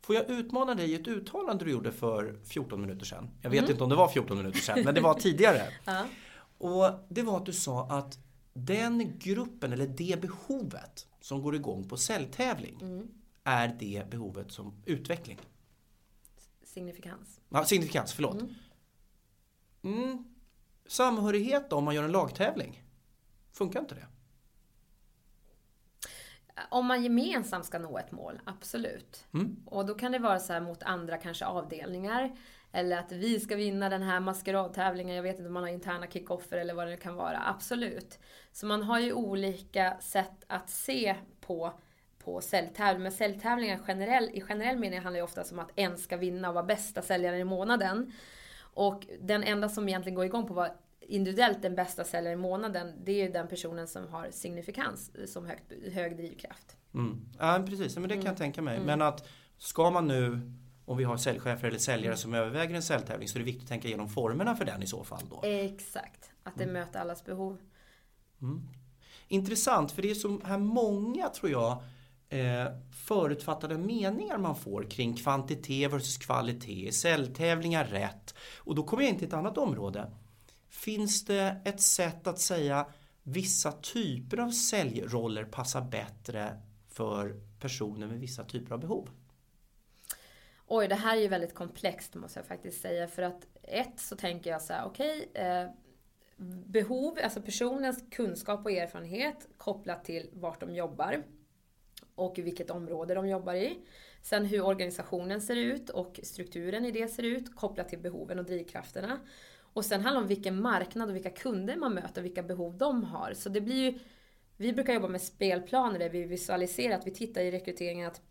[0.00, 3.30] Får jag utmana dig i ett uttalande du gjorde för 14 minuter sedan?
[3.42, 3.70] Jag vet mm.
[3.70, 5.62] inte om det var 14 minuter sedan, men det var tidigare.
[5.84, 6.06] ja.
[6.58, 8.18] Och det var att du sa att
[8.52, 13.08] den gruppen eller det behovet som går igång på säljtävling mm.
[13.44, 15.38] är det behovet som utveckling.
[16.62, 17.40] Signifikans.
[17.48, 18.40] Ja, signifikans, förlåt.
[18.40, 18.54] Mm.
[19.82, 20.24] Mm.
[20.86, 22.84] Samhörighet då om man gör en lagtävling?
[23.52, 24.06] Funkar inte det?
[26.70, 29.26] Om man gemensamt ska nå ett mål, absolut.
[29.34, 29.62] Mm.
[29.66, 32.36] Och då kan det vara så här mot andra kanske avdelningar.
[32.72, 35.16] Eller att vi ska vinna den här maskeradtävlingen.
[35.16, 37.42] Jag vet inte om man har interna kickoffer eller vad det kan vara.
[37.46, 38.18] Absolut.
[38.52, 41.72] Så man har ju olika sätt att se på
[42.24, 43.02] på säljtävlingar.
[43.02, 46.54] Men säljtävlingar generell, i generell mening handlar ju ofta om att en ska vinna och
[46.54, 48.12] vara bästa säljaren i månaden.
[48.60, 52.92] Och den enda som egentligen går igång på vara individuellt den bästa säljaren i månaden,
[53.04, 56.76] det är ju den personen som har signifikans som högt, hög drivkraft.
[56.94, 57.20] Mm.
[57.38, 57.96] Ja, precis.
[57.96, 58.36] Men det kan jag mm.
[58.36, 58.74] tänka mig.
[58.74, 58.86] Mm.
[58.86, 59.28] Men att
[59.58, 60.40] ska man nu
[60.90, 63.68] om vi har säljchefer eller säljare som överväger en säljtävling så är det viktigt att
[63.68, 65.22] tänka igenom formerna för den i så fall.
[65.30, 65.40] Då.
[65.42, 66.72] Exakt, att det mm.
[66.72, 67.58] möter allas behov.
[68.42, 68.68] Mm.
[69.28, 71.82] Intressant, för det är så här många tror jag
[72.28, 72.66] eh,
[73.06, 78.34] förutfattade meningar man får kring kvantitet versus kvalitet, säljtävlingar rätt.
[78.58, 80.12] Och då kommer jag in till ett annat område.
[80.68, 82.86] Finns det ett sätt att säga
[83.22, 89.08] vissa typer av säljroller passar bättre för personer med vissa typer av behov?
[90.72, 93.08] Oj, det här är ju väldigt komplext måste jag faktiskt säga.
[93.08, 95.28] För att ett så tänker jag så här, okej.
[95.30, 95.68] Okay, eh,
[96.66, 101.22] behov, alltså personens kunskap och erfarenhet kopplat till vart de jobbar.
[102.14, 103.78] Och vilket område de jobbar i.
[104.22, 108.44] Sen hur organisationen ser ut och strukturen i det ser ut kopplat till behoven och
[108.44, 109.20] drivkrafterna.
[109.72, 112.78] Och sen handlar det om vilken marknad och vilka kunder man möter och vilka behov
[112.78, 113.34] de har.
[113.34, 113.98] Så det blir ju,
[114.56, 118.22] vi brukar jobba med spelplaner där vi visualiserar att vi tittar i rekryteringen att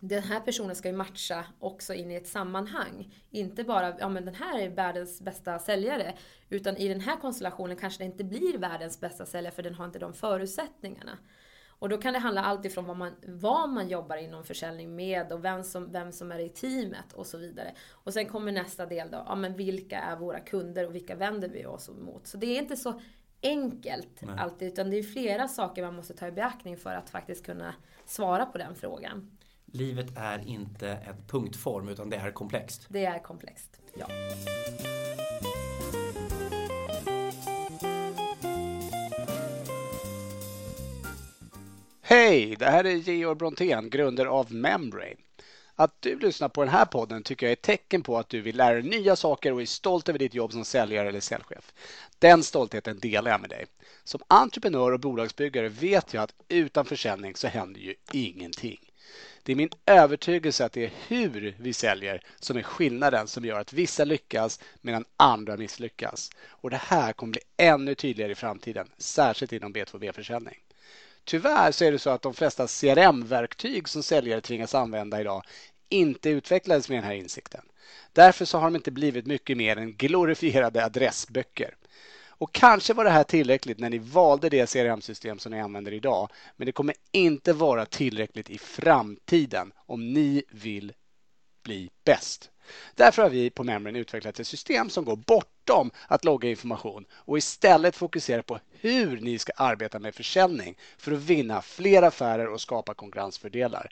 [0.00, 3.14] den här personen ska ju matcha också in i ett sammanhang.
[3.30, 6.14] Inte bara, ja men den här är världens bästa säljare.
[6.48, 9.84] Utan i den här konstellationen kanske det inte blir världens bästa säljare för den har
[9.84, 11.18] inte de förutsättningarna.
[11.78, 15.32] Och då kan det handla allt ifrån vad man, vad man jobbar inom försäljning med
[15.32, 17.74] och vem som, vem som är i teamet och så vidare.
[17.90, 21.48] Och sen kommer nästa del då, ja men vilka är våra kunder och vilka vänder
[21.48, 22.26] vi oss mot?
[22.26, 23.00] Så det är inte så
[23.42, 24.38] enkelt Nej.
[24.38, 27.74] alltid, utan det är flera saker man måste ta i beaktning för att faktiskt kunna
[28.06, 29.35] svara på den frågan
[29.72, 32.86] livet är inte en punktform utan det är komplext.
[32.88, 34.06] Det är komplext, ja.
[42.02, 42.56] Hej!
[42.58, 45.16] Det här är Georg Brontén, grundare av Membrane.
[45.74, 48.40] Att du lyssnar på den här podden tycker jag är ett tecken på att du
[48.40, 51.72] vill lära dig nya saker och är stolt över ditt jobb som säljare eller säljchef.
[52.18, 53.66] Den stoltheten delar jag med dig.
[54.04, 58.78] Som entreprenör och bolagsbyggare vet jag att utan försäljning så händer ju ingenting.
[59.42, 63.60] Det är min övertygelse att det är hur vi säljer som är skillnaden som gör
[63.60, 66.30] att vissa lyckas medan andra misslyckas.
[66.48, 70.58] Och det här kommer bli ännu tydligare i framtiden, särskilt inom B2B-försäljning.
[71.24, 75.42] Tyvärr så är det så att de flesta CRM-verktyg som säljare tvingas använda idag
[75.88, 77.62] inte utvecklades med den här insikten.
[78.12, 81.74] Därför så har de inte blivit mycket mer än glorifierade adressböcker.
[82.38, 86.28] Och kanske var det här tillräckligt när ni valde det CRM-system som ni använder idag.
[86.56, 90.92] Men det kommer inte vara tillräckligt i framtiden om ni vill
[91.62, 92.50] bli bäst.
[92.94, 97.38] Därför har vi på Memrin utvecklat ett system som går bortom att logga information och
[97.38, 102.60] istället fokuserar på hur ni ska arbeta med försäljning för att vinna fler affärer och
[102.60, 103.90] skapa konkurrensfördelar.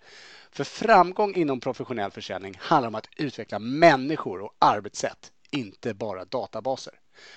[0.51, 6.95] För framgång inom professionell försäljning handlar om att utveckla människor och arbetssätt, inte bara databaser.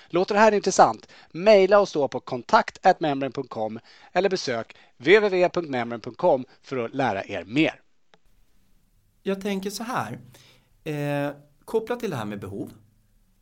[0.08, 1.08] Låter det här intressant?
[1.32, 3.80] Maila oss då på kontakt.membrane.com
[4.12, 7.80] eller besök www.membrane.com för att lära er mer.
[9.22, 10.18] Jag tänker så här.
[10.84, 12.72] Eh, kopplat till det här med behov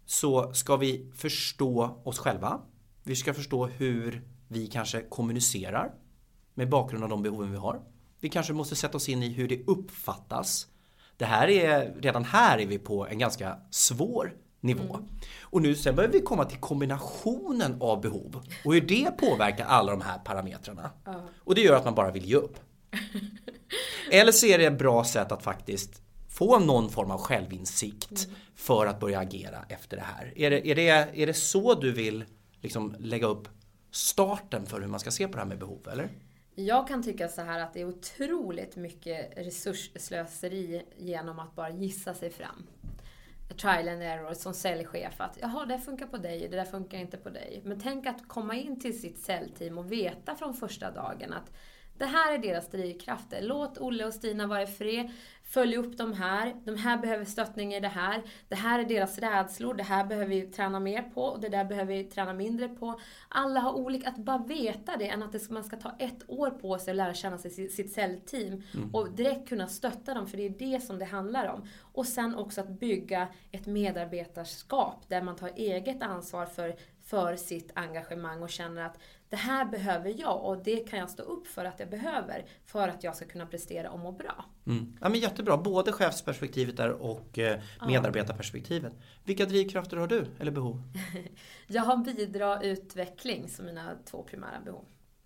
[0.07, 2.61] så ska vi förstå oss själva.
[3.03, 5.95] Vi ska förstå hur vi kanske kommunicerar
[6.55, 7.81] med bakgrund av de behoven vi har.
[8.21, 10.67] Vi kanske måste sätta oss in i hur det uppfattas.
[11.17, 14.95] Det här är, redan här är vi på en ganska svår nivå.
[14.95, 15.09] Mm.
[15.43, 19.93] Och nu sen behöver vi komma till kombinationen av behov och hur det påverkar alla
[19.93, 20.91] de här parametrarna.
[21.09, 21.17] Uh.
[21.45, 22.59] Och det gör att man bara vill ge upp.
[24.11, 28.37] Eller så är det ett bra sätt att faktiskt få någon form av självinsikt mm.
[28.55, 30.33] för att börja agera efter det här.
[30.37, 30.89] Är det, är det,
[31.23, 32.25] är det så du vill
[32.61, 33.49] liksom lägga upp
[33.91, 36.09] starten för hur man ska se på det här med behov, eller?
[36.55, 42.15] Jag kan tycka så här att det är otroligt mycket resursslöseri genom att bara gissa
[42.15, 42.67] sig fram.
[43.55, 45.21] Trial and error som säljchef.
[45.21, 47.63] Att jaha, det funkar på dig, det där funkar inte på dig.
[47.65, 51.53] Men tänk att komma in till sitt säljteam och veta från första dagen att
[51.99, 53.43] det här är deras drivkrafter.
[53.43, 55.11] Låt Olle och Stina vara i fred.
[55.49, 56.57] Följ upp de här.
[56.65, 58.23] De här behöver stöttning i det här.
[58.49, 59.75] Det här är deras rädslor.
[59.75, 63.01] Det här behöver vi träna mer på och det där behöver vi träna mindre på.
[63.29, 66.79] Alla har olika, att bara veta det än att man ska ta ett år på
[66.79, 68.95] sig att lära känna sig sitt säljteam mm.
[68.95, 71.69] och direkt kunna stötta dem, för det är det som det handlar om.
[71.81, 77.71] Och sen också att bygga ett medarbetarskap där man tar eget ansvar för för sitt
[77.75, 81.65] engagemang och känner att det här behöver jag och det kan jag stå upp för
[81.65, 84.45] att jag behöver för att jag ska kunna prestera och må bra.
[84.67, 84.97] Mm.
[85.01, 88.93] Ja, men jättebra, både chefsperspektivet där och eh, medarbetarperspektivet.
[89.25, 90.83] Vilka drivkrafter har du eller behov?
[91.67, 94.85] jag har bidra utveckling som mina två primära behov.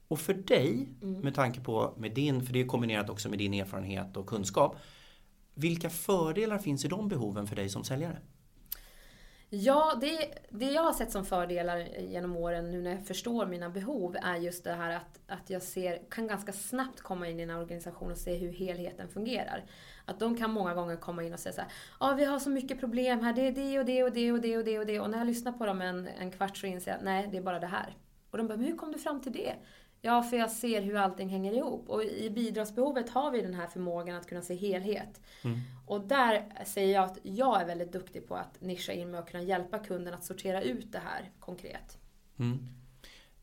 [0.09, 1.21] Och för dig, mm.
[1.21, 4.77] med tanke på med din, för det är kombinerat också med din erfarenhet och kunskap.
[5.55, 8.19] Vilka fördelar finns i de behoven för dig som säljare?
[9.53, 13.71] Ja, det, det jag har sett som fördelar genom åren nu när jag förstår mina
[13.71, 17.43] behov är just det här att, att jag ser, kan ganska snabbt komma in i
[17.43, 19.65] en organisation och se hur helheten fungerar.
[20.05, 22.51] Att de kan många gånger komma in och säga så här, ah, vi har så
[22.51, 24.87] mycket problem här, det är det och det och det och det och det och
[24.87, 27.37] det och när jag lyssnar på dem en, en kvart så inser jag, nej det
[27.37, 27.97] är bara det här.
[28.31, 29.55] Och de bara, men hur kom du fram till det?
[30.03, 31.89] Ja, för jag ser hur allting hänger ihop.
[31.89, 35.21] Och i bidragsbehovet har vi den här förmågan att kunna se helhet.
[35.45, 35.59] Mm.
[35.87, 39.29] Och där säger jag att jag är väldigt duktig på att nischa in mig och
[39.29, 41.99] kunna hjälpa kunden att sortera ut det här konkret.
[42.39, 42.59] Mm.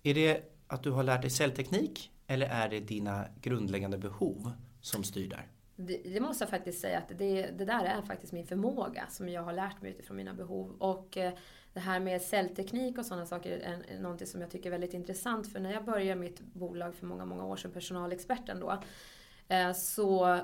[0.04, 5.04] Är det att du har lärt dig säljteknik eller är det dina grundläggande behov som
[5.04, 5.48] styr där?
[5.76, 9.30] Det, det måste jag faktiskt säga att det, det, där är faktiskt min förmåga som
[9.30, 10.76] jag har lärt mig utifrån mina behov.
[10.80, 11.34] Och eh,
[11.74, 15.52] det här med säljteknik och sådana saker är någonting som jag tycker är väldigt intressant.
[15.52, 18.84] För när jag började mitt bolag för många, många år sedan, personalexperten då,
[19.48, 20.40] eh, så,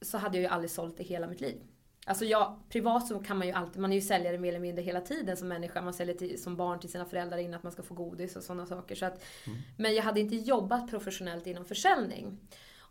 [0.00, 1.62] så hade jag ju aldrig sålt i hela mitt liv.
[2.08, 4.82] Alltså jag, privat så kan man ju alltid, man är ju säljare mer eller mindre
[4.82, 5.82] hela tiden som människa.
[5.82, 8.42] Man säljer till, som barn till sina föräldrar innan att man ska få godis och
[8.42, 8.94] sådana saker.
[8.94, 9.58] Så att, mm.
[9.76, 12.38] Men jag hade inte jobbat professionellt inom försäljning.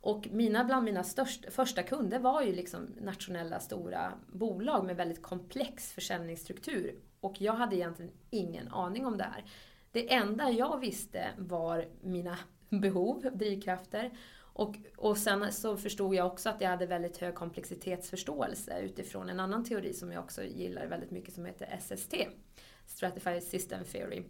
[0.08, 5.22] Och mina, bland mina störst, första kunder var ju liksom nationella stora bolag med väldigt
[5.22, 7.00] komplex försäljningsstruktur.
[7.20, 9.46] Och jag hade egentligen ingen aning om det här.
[9.92, 12.38] Det enda jag visste var mina
[12.70, 14.18] behov, drivkrafter.
[14.40, 19.40] Och, och sen så förstod jag också att jag hade väldigt hög komplexitetsförståelse utifrån en
[19.40, 22.14] annan teori som jag också gillar väldigt mycket som heter SST.
[22.86, 24.24] Stratified System Theory.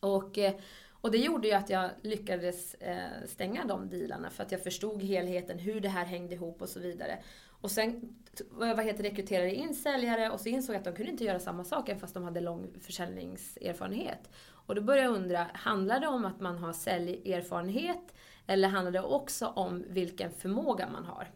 [0.00, 0.54] Och, eh,
[1.00, 5.02] och det gjorde ju att jag lyckades eh, stänga de dealarna för att jag förstod
[5.02, 7.18] helheten, hur det här hängde ihop och så vidare.
[7.60, 8.16] Och sen
[8.50, 11.40] vad heter, rekryterade jag in säljare och så insåg jag att de kunde inte göra
[11.40, 14.30] samma sak fast de hade lång försäljningserfarenhet.
[14.48, 18.14] Och då började jag undra, handlar det om att man har säljerfarenhet
[18.46, 21.28] eller handlar det också om vilken förmåga man har?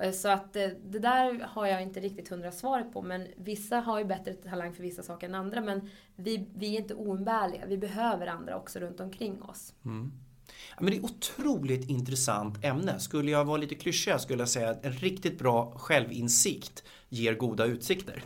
[0.00, 3.02] Eh, Så att eh, det där har jag inte riktigt hundra svaret på.
[3.02, 5.60] Men vissa har ju bättre talang för vissa saker än andra.
[5.60, 7.66] Men vi, vi är inte oumbärliga.
[7.66, 9.74] Vi behöver andra också runt omkring oss.
[10.76, 12.98] Ja, men det är otroligt intressant ämne.
[12.98, 17.64] Skulle jag vara lite klyschig skulle jag säga att en riktigt bra självinsikt ger goda
[17.64, 18.24] utsikter.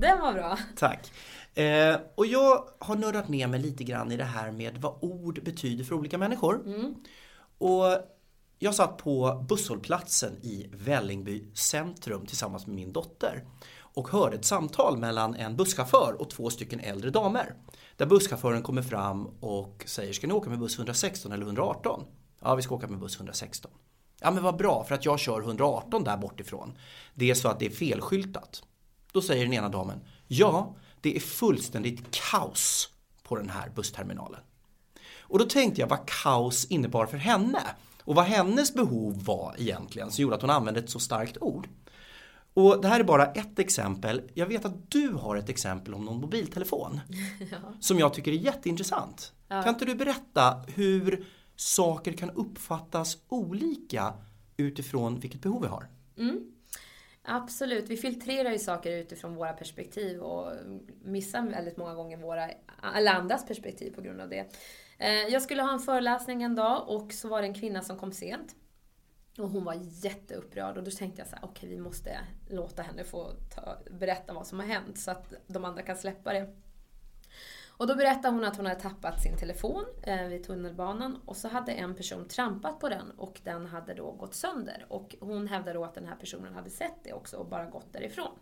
[0.00, 0.58] Den var bra.
[0.76, 1.12] Tack.
[1.54, 5.44] Eh, och jag har nördat ner mig lite grann i det här med vad ord
[5.44, 6.60] betyder för olika människor.
[7.58, 8.15] Och
[8.58, 13.44] jag satt på busshållplatsen i Vällingby centrum tillsammans med min dotter
[13.78, 17.54] och hörde ett samtal mellan en busschaufför och två stycken äldre damer.
[17.96, 22.04] Där busschauffören kommer fram och säger, ska ni åka med buss 116 eller 118?
[22.40, 23.70] Ja, vi ska åka med buss 116.
[24.20, 26.78] Ja, men vad bra, för att jag kör 118 där bortifrån.
[27.14, 28.62] Det är så att det är felskyltat.
[29.12, 32.90] Då säger den ena damen, ja, det är fullständigt kaos
[33.22, 34.40] på den här bussterminalen.
[35.20, 37.62] Och då tänkte jag vad kaos innebar för henne
[38.06, 41.68] och vad hennes behov var egentligen som gjorde att hon använde ett så starkt ord.
[42.54, 44.22] Och det här är bara ett exempel.
[44.34, 47.00] Jag vet att du har ett exempel om någon mobiltelefon
[47.80, 49.32] som jag tycker är jätteintressant.
[49.48, 51.26] Kan inte du berätta hur
[51.56, 54.14] saker kan uppfattas olika
[54.56, 55.88] utifrån vilket behov vi har?
[57.22, 60.52] Absolut, vi filtrerar ju saker utifrån våra perspektiv och
[61.04, 62.50] missar väldigt många gånger våra,
[62.80, 64.46] alla andras perspektiv på grund av det.
[64.98, 67.98] Eh, jag skulle ha en föreläsning en dag och så var det en kvinna som
[67.98, 68.56] kom sent.
[69.38, 72.18] Och hon var jätteupprörd och då tänkte jag så här, okej vi måste
[72.48, 76.32] låta henne få ta, berätta vad som har hänt så att de andra kan släppa
[76.32, 76.54] det.
[77.78, 81.48] Och då berättade hon att hon hade tappat sin telefon eh, vid tunnelbanan och så
[81.48, 84.86] hade en person trampat på den och den hade då gått sönder.
[84.88, 87.92] Och hon hävdade då att den här personen hade sett det också och bara gått
[87.92, 88.38] därifrån.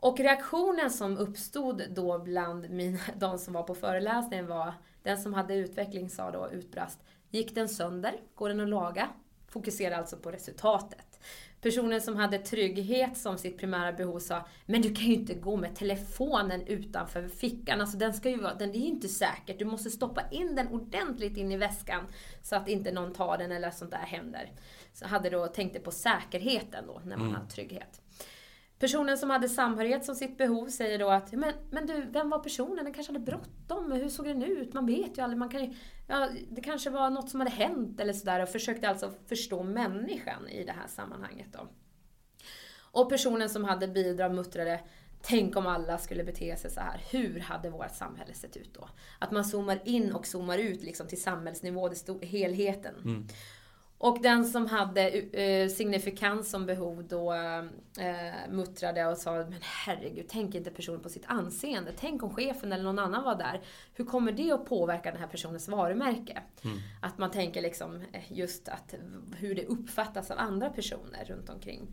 [0.00, 5.34] Och reaktionen som uppstod då bland mina, de som var på föreläsningen var, den som
[5.34, 6.98] hade utveckling sa då utbrast,
[7.30, 8.20] gick den sönder?
[8.34, 9.08] Går den att laga?
[9.48, 11.20] Fokusera alltså på resultatet.
[11.60, 15.56] Personen som hade trygghet som sitt primära behov sa, men du kan ju inte gå
[15.56, 17.80] med telefonen utanför fickan.
[17.80, 19.58] Alltså den ska ju vara, den är ju inte säkert.
[19.58, 22.04] Du måste stoppa in den ordentligt in i väskan
[22.42, 24.52] så att inte någon tar den eller sånt där händer.
[24.92, 28.00] Så hade då tänkte på säkerheten då när man hade trygghet.
[28.78, 32.38] Personen som hade samhörighet som sitt behov säger då att men, men du, vem var
[32.38, 32.84] personen?
[32.84, 33.92] Den kanske hade bråttom.
[33.92, 34.74] Hur såg den ut?
[34.74, 35.38] Man vet ju aldrig.
[35.38, 35.74] Man kan ju,
[36.08, 40.48] ja, det kanske var något som hade hänt eller sådär och försökte alltså förstå människan
[40.48, 41.48] i det här sammanhanget.
[41.52, 41.68] Då.
[42.78, 44.80] Och personen som hade bidrag muttrade
[45.22, 47.00] Tänk om alla skulle bete sig så här.
[47.10, 48.88] Hur hade vårt samhälle sett ut då?
[49.18, 52.94] Att man zoomar in och zoomar ut liksom till samhällsnivå, det sto- helheten.
[53.04, 53.26] Mm.
[53.98, 60.26] Och den som hade eh, signifikans som behov då eh, muttrade och sa Men herregud,
[60.28, 61.92] tänk inte personen på sitt anseende.
[61.96, 63.60] Tänk om chefen eller någon annan var där.
[63.94, 66.42] Hur kommer det att påverka den här personens varumärke?
[67.02, 68.94] Att man tänker liksom eh, just att
[69.36, 71.86] hur det uppfattas av andra personer runt omkring.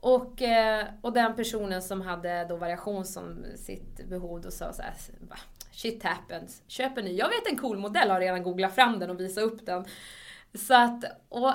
[0.00, 4.82] Och, eh, och den personen som hade då variation som sitt behov då sa så
[4.82, 5.36] här, "Va,
[5.78, 6.62] Shit happens.
[6.66, 7.12] Köp en ny.
[7.16, 9.84] Jag vet en cool modell, har redan googlat fram den och visat upp den.
[10.54, 11.52] Så att, och,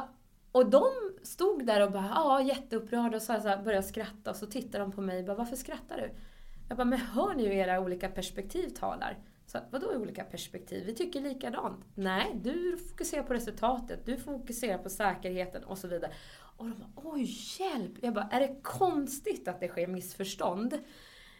[0.51, 0.85] och de
[1.23, 4.45] stod där och bara, ja jätteupprörda och så, här, så här, började skratta och så
[4.45, 6.11] tittade de på mig och bara, varför skrattar du?
[6.69, 9.17] Jag bara, men hör ni hur era olika perspektiv talar?
[9.45, 10.85] Så, vadå olika perspektiv?
[10.85, 11.85] Vi tycker likadant.
[11.95, 16.11] Nej, du fokuserar på resultatet, du fokuserar på säkerheten och så vidare.
[16.57, 17.91] Och de bara, oj hjälp!
[18.01, 20.79] Jag bara, är det konstigt att det sker missförstånd?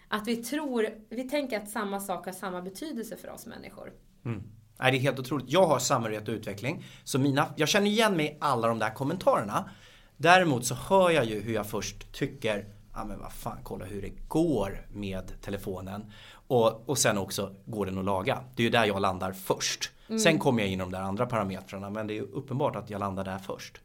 [0.07, 3.93] Att vi tror, vi tänker att samma sak har samma betydelse för oss människor.
[4.25, 4.43] Mm.
[4.79, 5.45] Nej, det är helt otroligt.
[5.49, 6.85] Jag har samhörighet och utveckling.
[7.03, 9.69] Så mina, jag känner igen mig i alla de där kommentarerna.
[10.17, 14.01] Däremot så hör jag ju hur jag först tycker, ja men vad fan, kolla hur
[14.01, 16.11] det går med telefonen.
[16.47, 18.43] Och, och sen också, går den att laga?
[18.55, 19.91] Det är ju där jag landar först.
[20.23, 22.89] Sen kommer jag in i de där andra parametrarna, men det är ju uppenbart att
[22.89, 23.81] jag landar där först.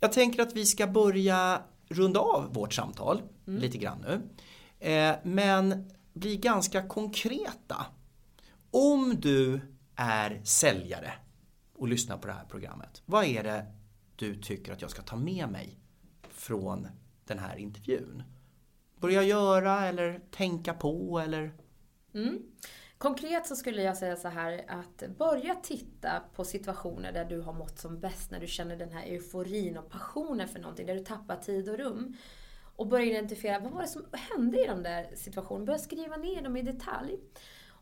[0.00, 4.20] Jag tänker att vi ska börja runda av vårt samtal lite grann nu.
[4.90, 7.86] Eh, men bli ganska konkreta.
[8.70, 9.60] Om du
[9.96, 11.12] är säljare
[11.74, 13.02] och lyssnar på det här programmet.
[13.06, 13.66] Vad är det
[14.16, 15.78] du tycker att jag ska ta med mig
[16.30, 16.88] från
[17.24, 18.22] den här intervjun?
[19.00, 21.52] Börja göra eller tänka på eller?
[22.14, 22.42] Mm.
[22.98, 27.52] Konkret så skulle jag säga så här att börja titta på situationer där du har
[27.52, 31.04] mått som bäst, när du känner den här euforin och passionen för någonting, där du
[31.04, 32.16] tappar tid och rum.
[32.76, 35.66] Och börja identifiera, vad var det som hände i de där situationerna?
[35.66, 37.18] Börja skriva ner dem i detalj.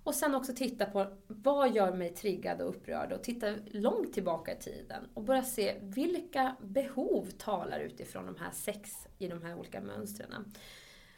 [0.05, 3.13] Och sen också titta på, vad gör mig triggad och upprörd?
[3.13, 5.09] Och titta långt tillbaka i tiden.
[5.15, 10.55] Och börja se, vilka behov talar utifrån de här sex i de här olika mönstren?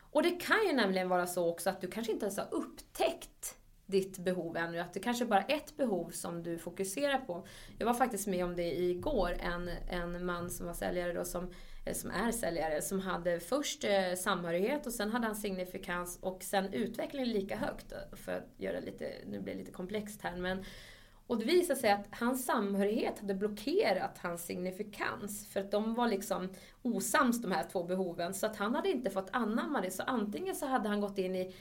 [0.00, 3.56] Och det kan ju nämligen vara så också att du kanske inte ens har upptäckt
[3.86, 4.78] ditt behov ännu.
[4.78, 7.46] Att det kanske bara är ett behov som du fokuserar på.
[7.78, 9.36] Jag var faktiskt med om det igår.
[9.40, 11.50] En, en man som var säljare då som
[11.84, 16.42] Eh, som är säljare, som hade först eh, samhörighet och sen hade han signifikans och
[16.42, 17.92] sen utveckling lika högt.
[17.92, 20.64] Eh, för att göra lite, nu blir det lite komplext här men
[21.26, 25.46] och det visade sig att hans samhörighet hade blockerat hans signifikans.
[25.46, 28.34] För att de var liksom osams de här två behoven.
[28.34, 29.90] Så att han hade inte fått anamma det.
[29.90, 31.54] Så antingen så hade han gått in i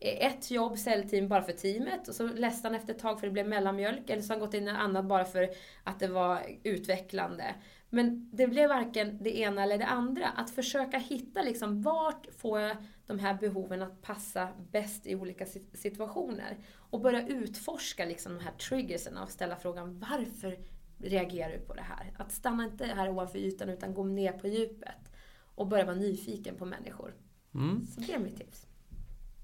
[0.00, 3.32] ett jobb, säljteam, bara för teamet och så läste han efter ett tag för det
[3.32, 4.10] blev mellanmjölk.
[4.10, 5.48] Eller så har han gått in i ett annat bara för
[5.84, 7.54] att det var utvecklande.
[7.90, 10.28] Men det blev varken det ena eller det andra.
[10.28, 12.76] Att försöka hitta liksom, vart får jag
[13.06, 16.58] de här behoven att passa bäst i olika situationer?
[16.76, 20.58] Och börja utforska liksom, de här triggerserna och ställa frågan varför
[20.98, 22.14] reagerar du på det här?
[22.18, 25.12] Att stanna inte här ovanför ytan utan gå ner på djupet.
[25.54, 27.14] Och börja vara nyfiken på människor.
[27.54, 27.86] Mm.
[27.86, 28.66] Så det är mitt tips.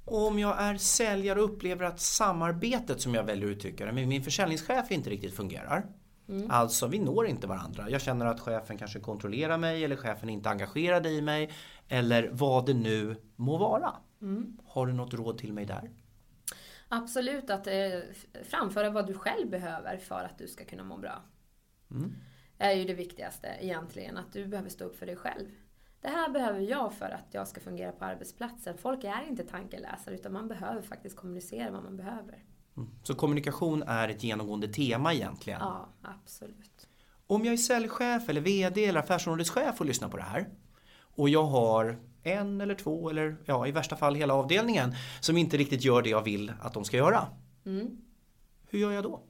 [0.04, 4.08] Om jag är säljare och upplever att samarbetet som jag väljer att uttrycka det med
[4.08, 5.86] min försäljningschef inte riktigt fungerar.
[6.28, 6.50] Mm.
[6.50, 7.90] Alltså vi når inte varandra.
[7.90, 11.50] Jag känner att chefen kanske kontrollerar mig eller chefen är inte engagerad i mig.
[11.88, 13.92] Eller vad det nu må vara.
[14.22, 14.58] Mm.
[14.66, 15.90] Har du något råd till mig där?
[16.88, 18.00] Absolut att eh,
[18.44, 21.22] framföra vad du själv behöver för att du ska kunna må bra.
[21.90, 22.14] Mm.
[22.58, 24.16] är ju det viktigaste egentligen.
[24.16, 25.46] Att du behöver stå upp för dig själv.
[26.00, 28.78] Det här behöver jag för att jag ska fungera på arbetsplatsen.
[28.78, 32.44] Folk är inte tankeläsare utan man behöver faktiskt kommunicera vad man behöver.
[32.76, 32.90] Mm.
[33.02, 35.60] Så kommunikation är ett genomgående tema egentligen?
[35.60, 36.88] Ja, absolut.
[37.26, 40.48] Om jag är säljchef eller VD eller affärsområdeschef och lyssnar på det här
[41.16, 45.56] och jag har en eller två eller ja, i värsta fall hela avdelningen som inte
[45.56, 47.26] riktigt gör det jag vill att de ska göra.
[47.66, 47.96] Mm.
[48.68, 49.22] Hur gör jag då?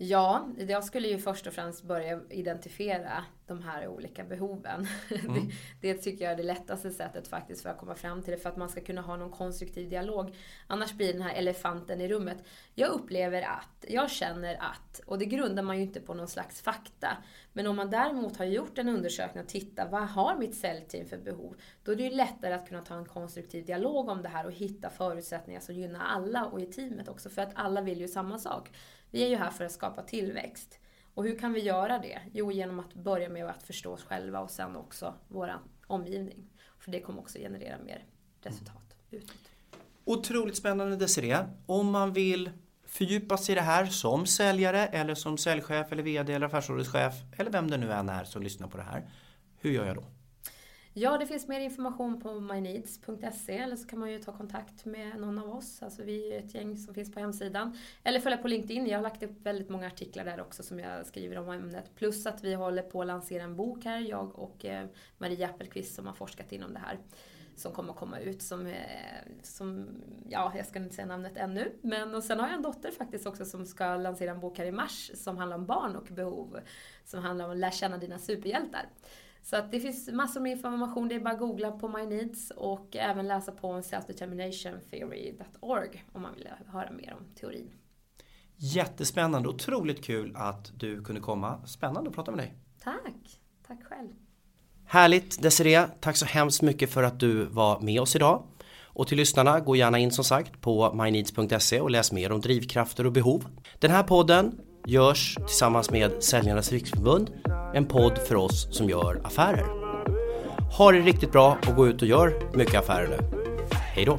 [0.00, 4.86] Ja, jag skulle ju först och främst börja identifiera de här olika behoven.
[5.10, 5.48] Mm.
[5.80, 8.38] Det, det, tycker jag är det lättaste sättet faktiskt för att komma fram till det,
[8.38, 10.34] för att man ska kunna ha någon konstruktiv dialog.
[10.66, 12.38] Annars blir den här elefanten i rummet.
[12.74, 16.62] Jag upplever att, jag känner att, och det grundar man ju inte på någon slags
[16.62, 17.08] fakta.
[17.52, 21.18] Men om man däremot har gjort en undersökning och tittat, vad har mitt säljteam för
[21.18, 21.56] behov?
[21.82, 24.52] Då är det ju lättare att kunna ta en konstruktiv dialog om det här och
[24.52, 28.38] hitta förutsättningar som gynnar alla och i teamet också, för att alla vill ju samma
[28.38, 28.70] sak.
[29.10, 30.78] Vi är ju här för att skapa tillväxt.
[31.14, 32.20] Och hur kan vi göra det?
[32.32, 35.52] Jo, genom att börja med att förstå oss själva och sen också vår
[35.86, 36.50] omgivning.
[36.78, 38.04] För det kommer också generera mer
[38.42, 39.50] resultat utåt.
[40.04, 41.46] Otroligt spännande Desiree.
[41.66, 42.50] Om man vill
[42.86, 47.50] fördjupa sig i det här som säljare eller som säljchef eller VD eller affärsområdeschef eller
[47.50, 49.10] vem det nu än är som lyssnar på det här.
[49.60, 50.04] Hur gör jag då?
[50.92, 55.20] Ja, det finns mer information på myneeds.se eller så kan man ju ta kontakt med
[55.20, 55.82] någon av oss.
[55.82, 57.78] Alltså vi är ett gäng som finns på hemsidan.
[58.04, 58.86] Eller följa på LinkedIn.
[58.86, 61.94] Jag har lagt upp väldigt många artiklar där också som jag skriver om ämnet.
[61.94, 64.86] Plus att vi håller på att lansera en bok här, jag och eh,
[65.18, 66.98] Maria Appelqvist som har forskat inom det här.
[67.56, 68.74] Som kommer att komma ut som, eh,
[69.42, 69.88] som,
[70.28, 71.72] ja jag ska inte säga namnet ännu.
[71.82, 74.66] Men och sen har jag en dotter faktiskt också som ska lansera en bok här
[74.66, 76.60] i mars som handlar om barn och behov.
[77.04, 78.86] Som handlar om att lära känna dina superhjältar.
[79.50, 81.08] Så att det finns massor med information.
[81.08, 86.34] Det är bara att googla på My Needs och även läsa på selfdeterminationtheory.org om man
[86.34, 87.70] vill höra mer om teorin.
[88.56, 91.66] Jättespännande, otroligt kul att du kunde komma.
[91.66, 92.54] Spännande att prata med dig.
[92.82, 94.08] Tack, tack själv.
[94.86, 98.42] Härligt Desiree, tack så hemskt mycket för att du var med oss idag.
[98.82, 103.06] Och till lyssnarna, gå gärna in som sagt på myneeds.se och läs mer om drivkrafter
[103.06, 103.44] och behov.
[103.78, 107.30] Den här podden görs tillsammans med Säljarnas Riksförbund,
[107.74, 109.66] en podd för oss som gör affärer.
[110.78, 113.38] Ha det riktigt bra och gå ut och gör mycket affärer nu.
[113.94, 114.18] Hej då!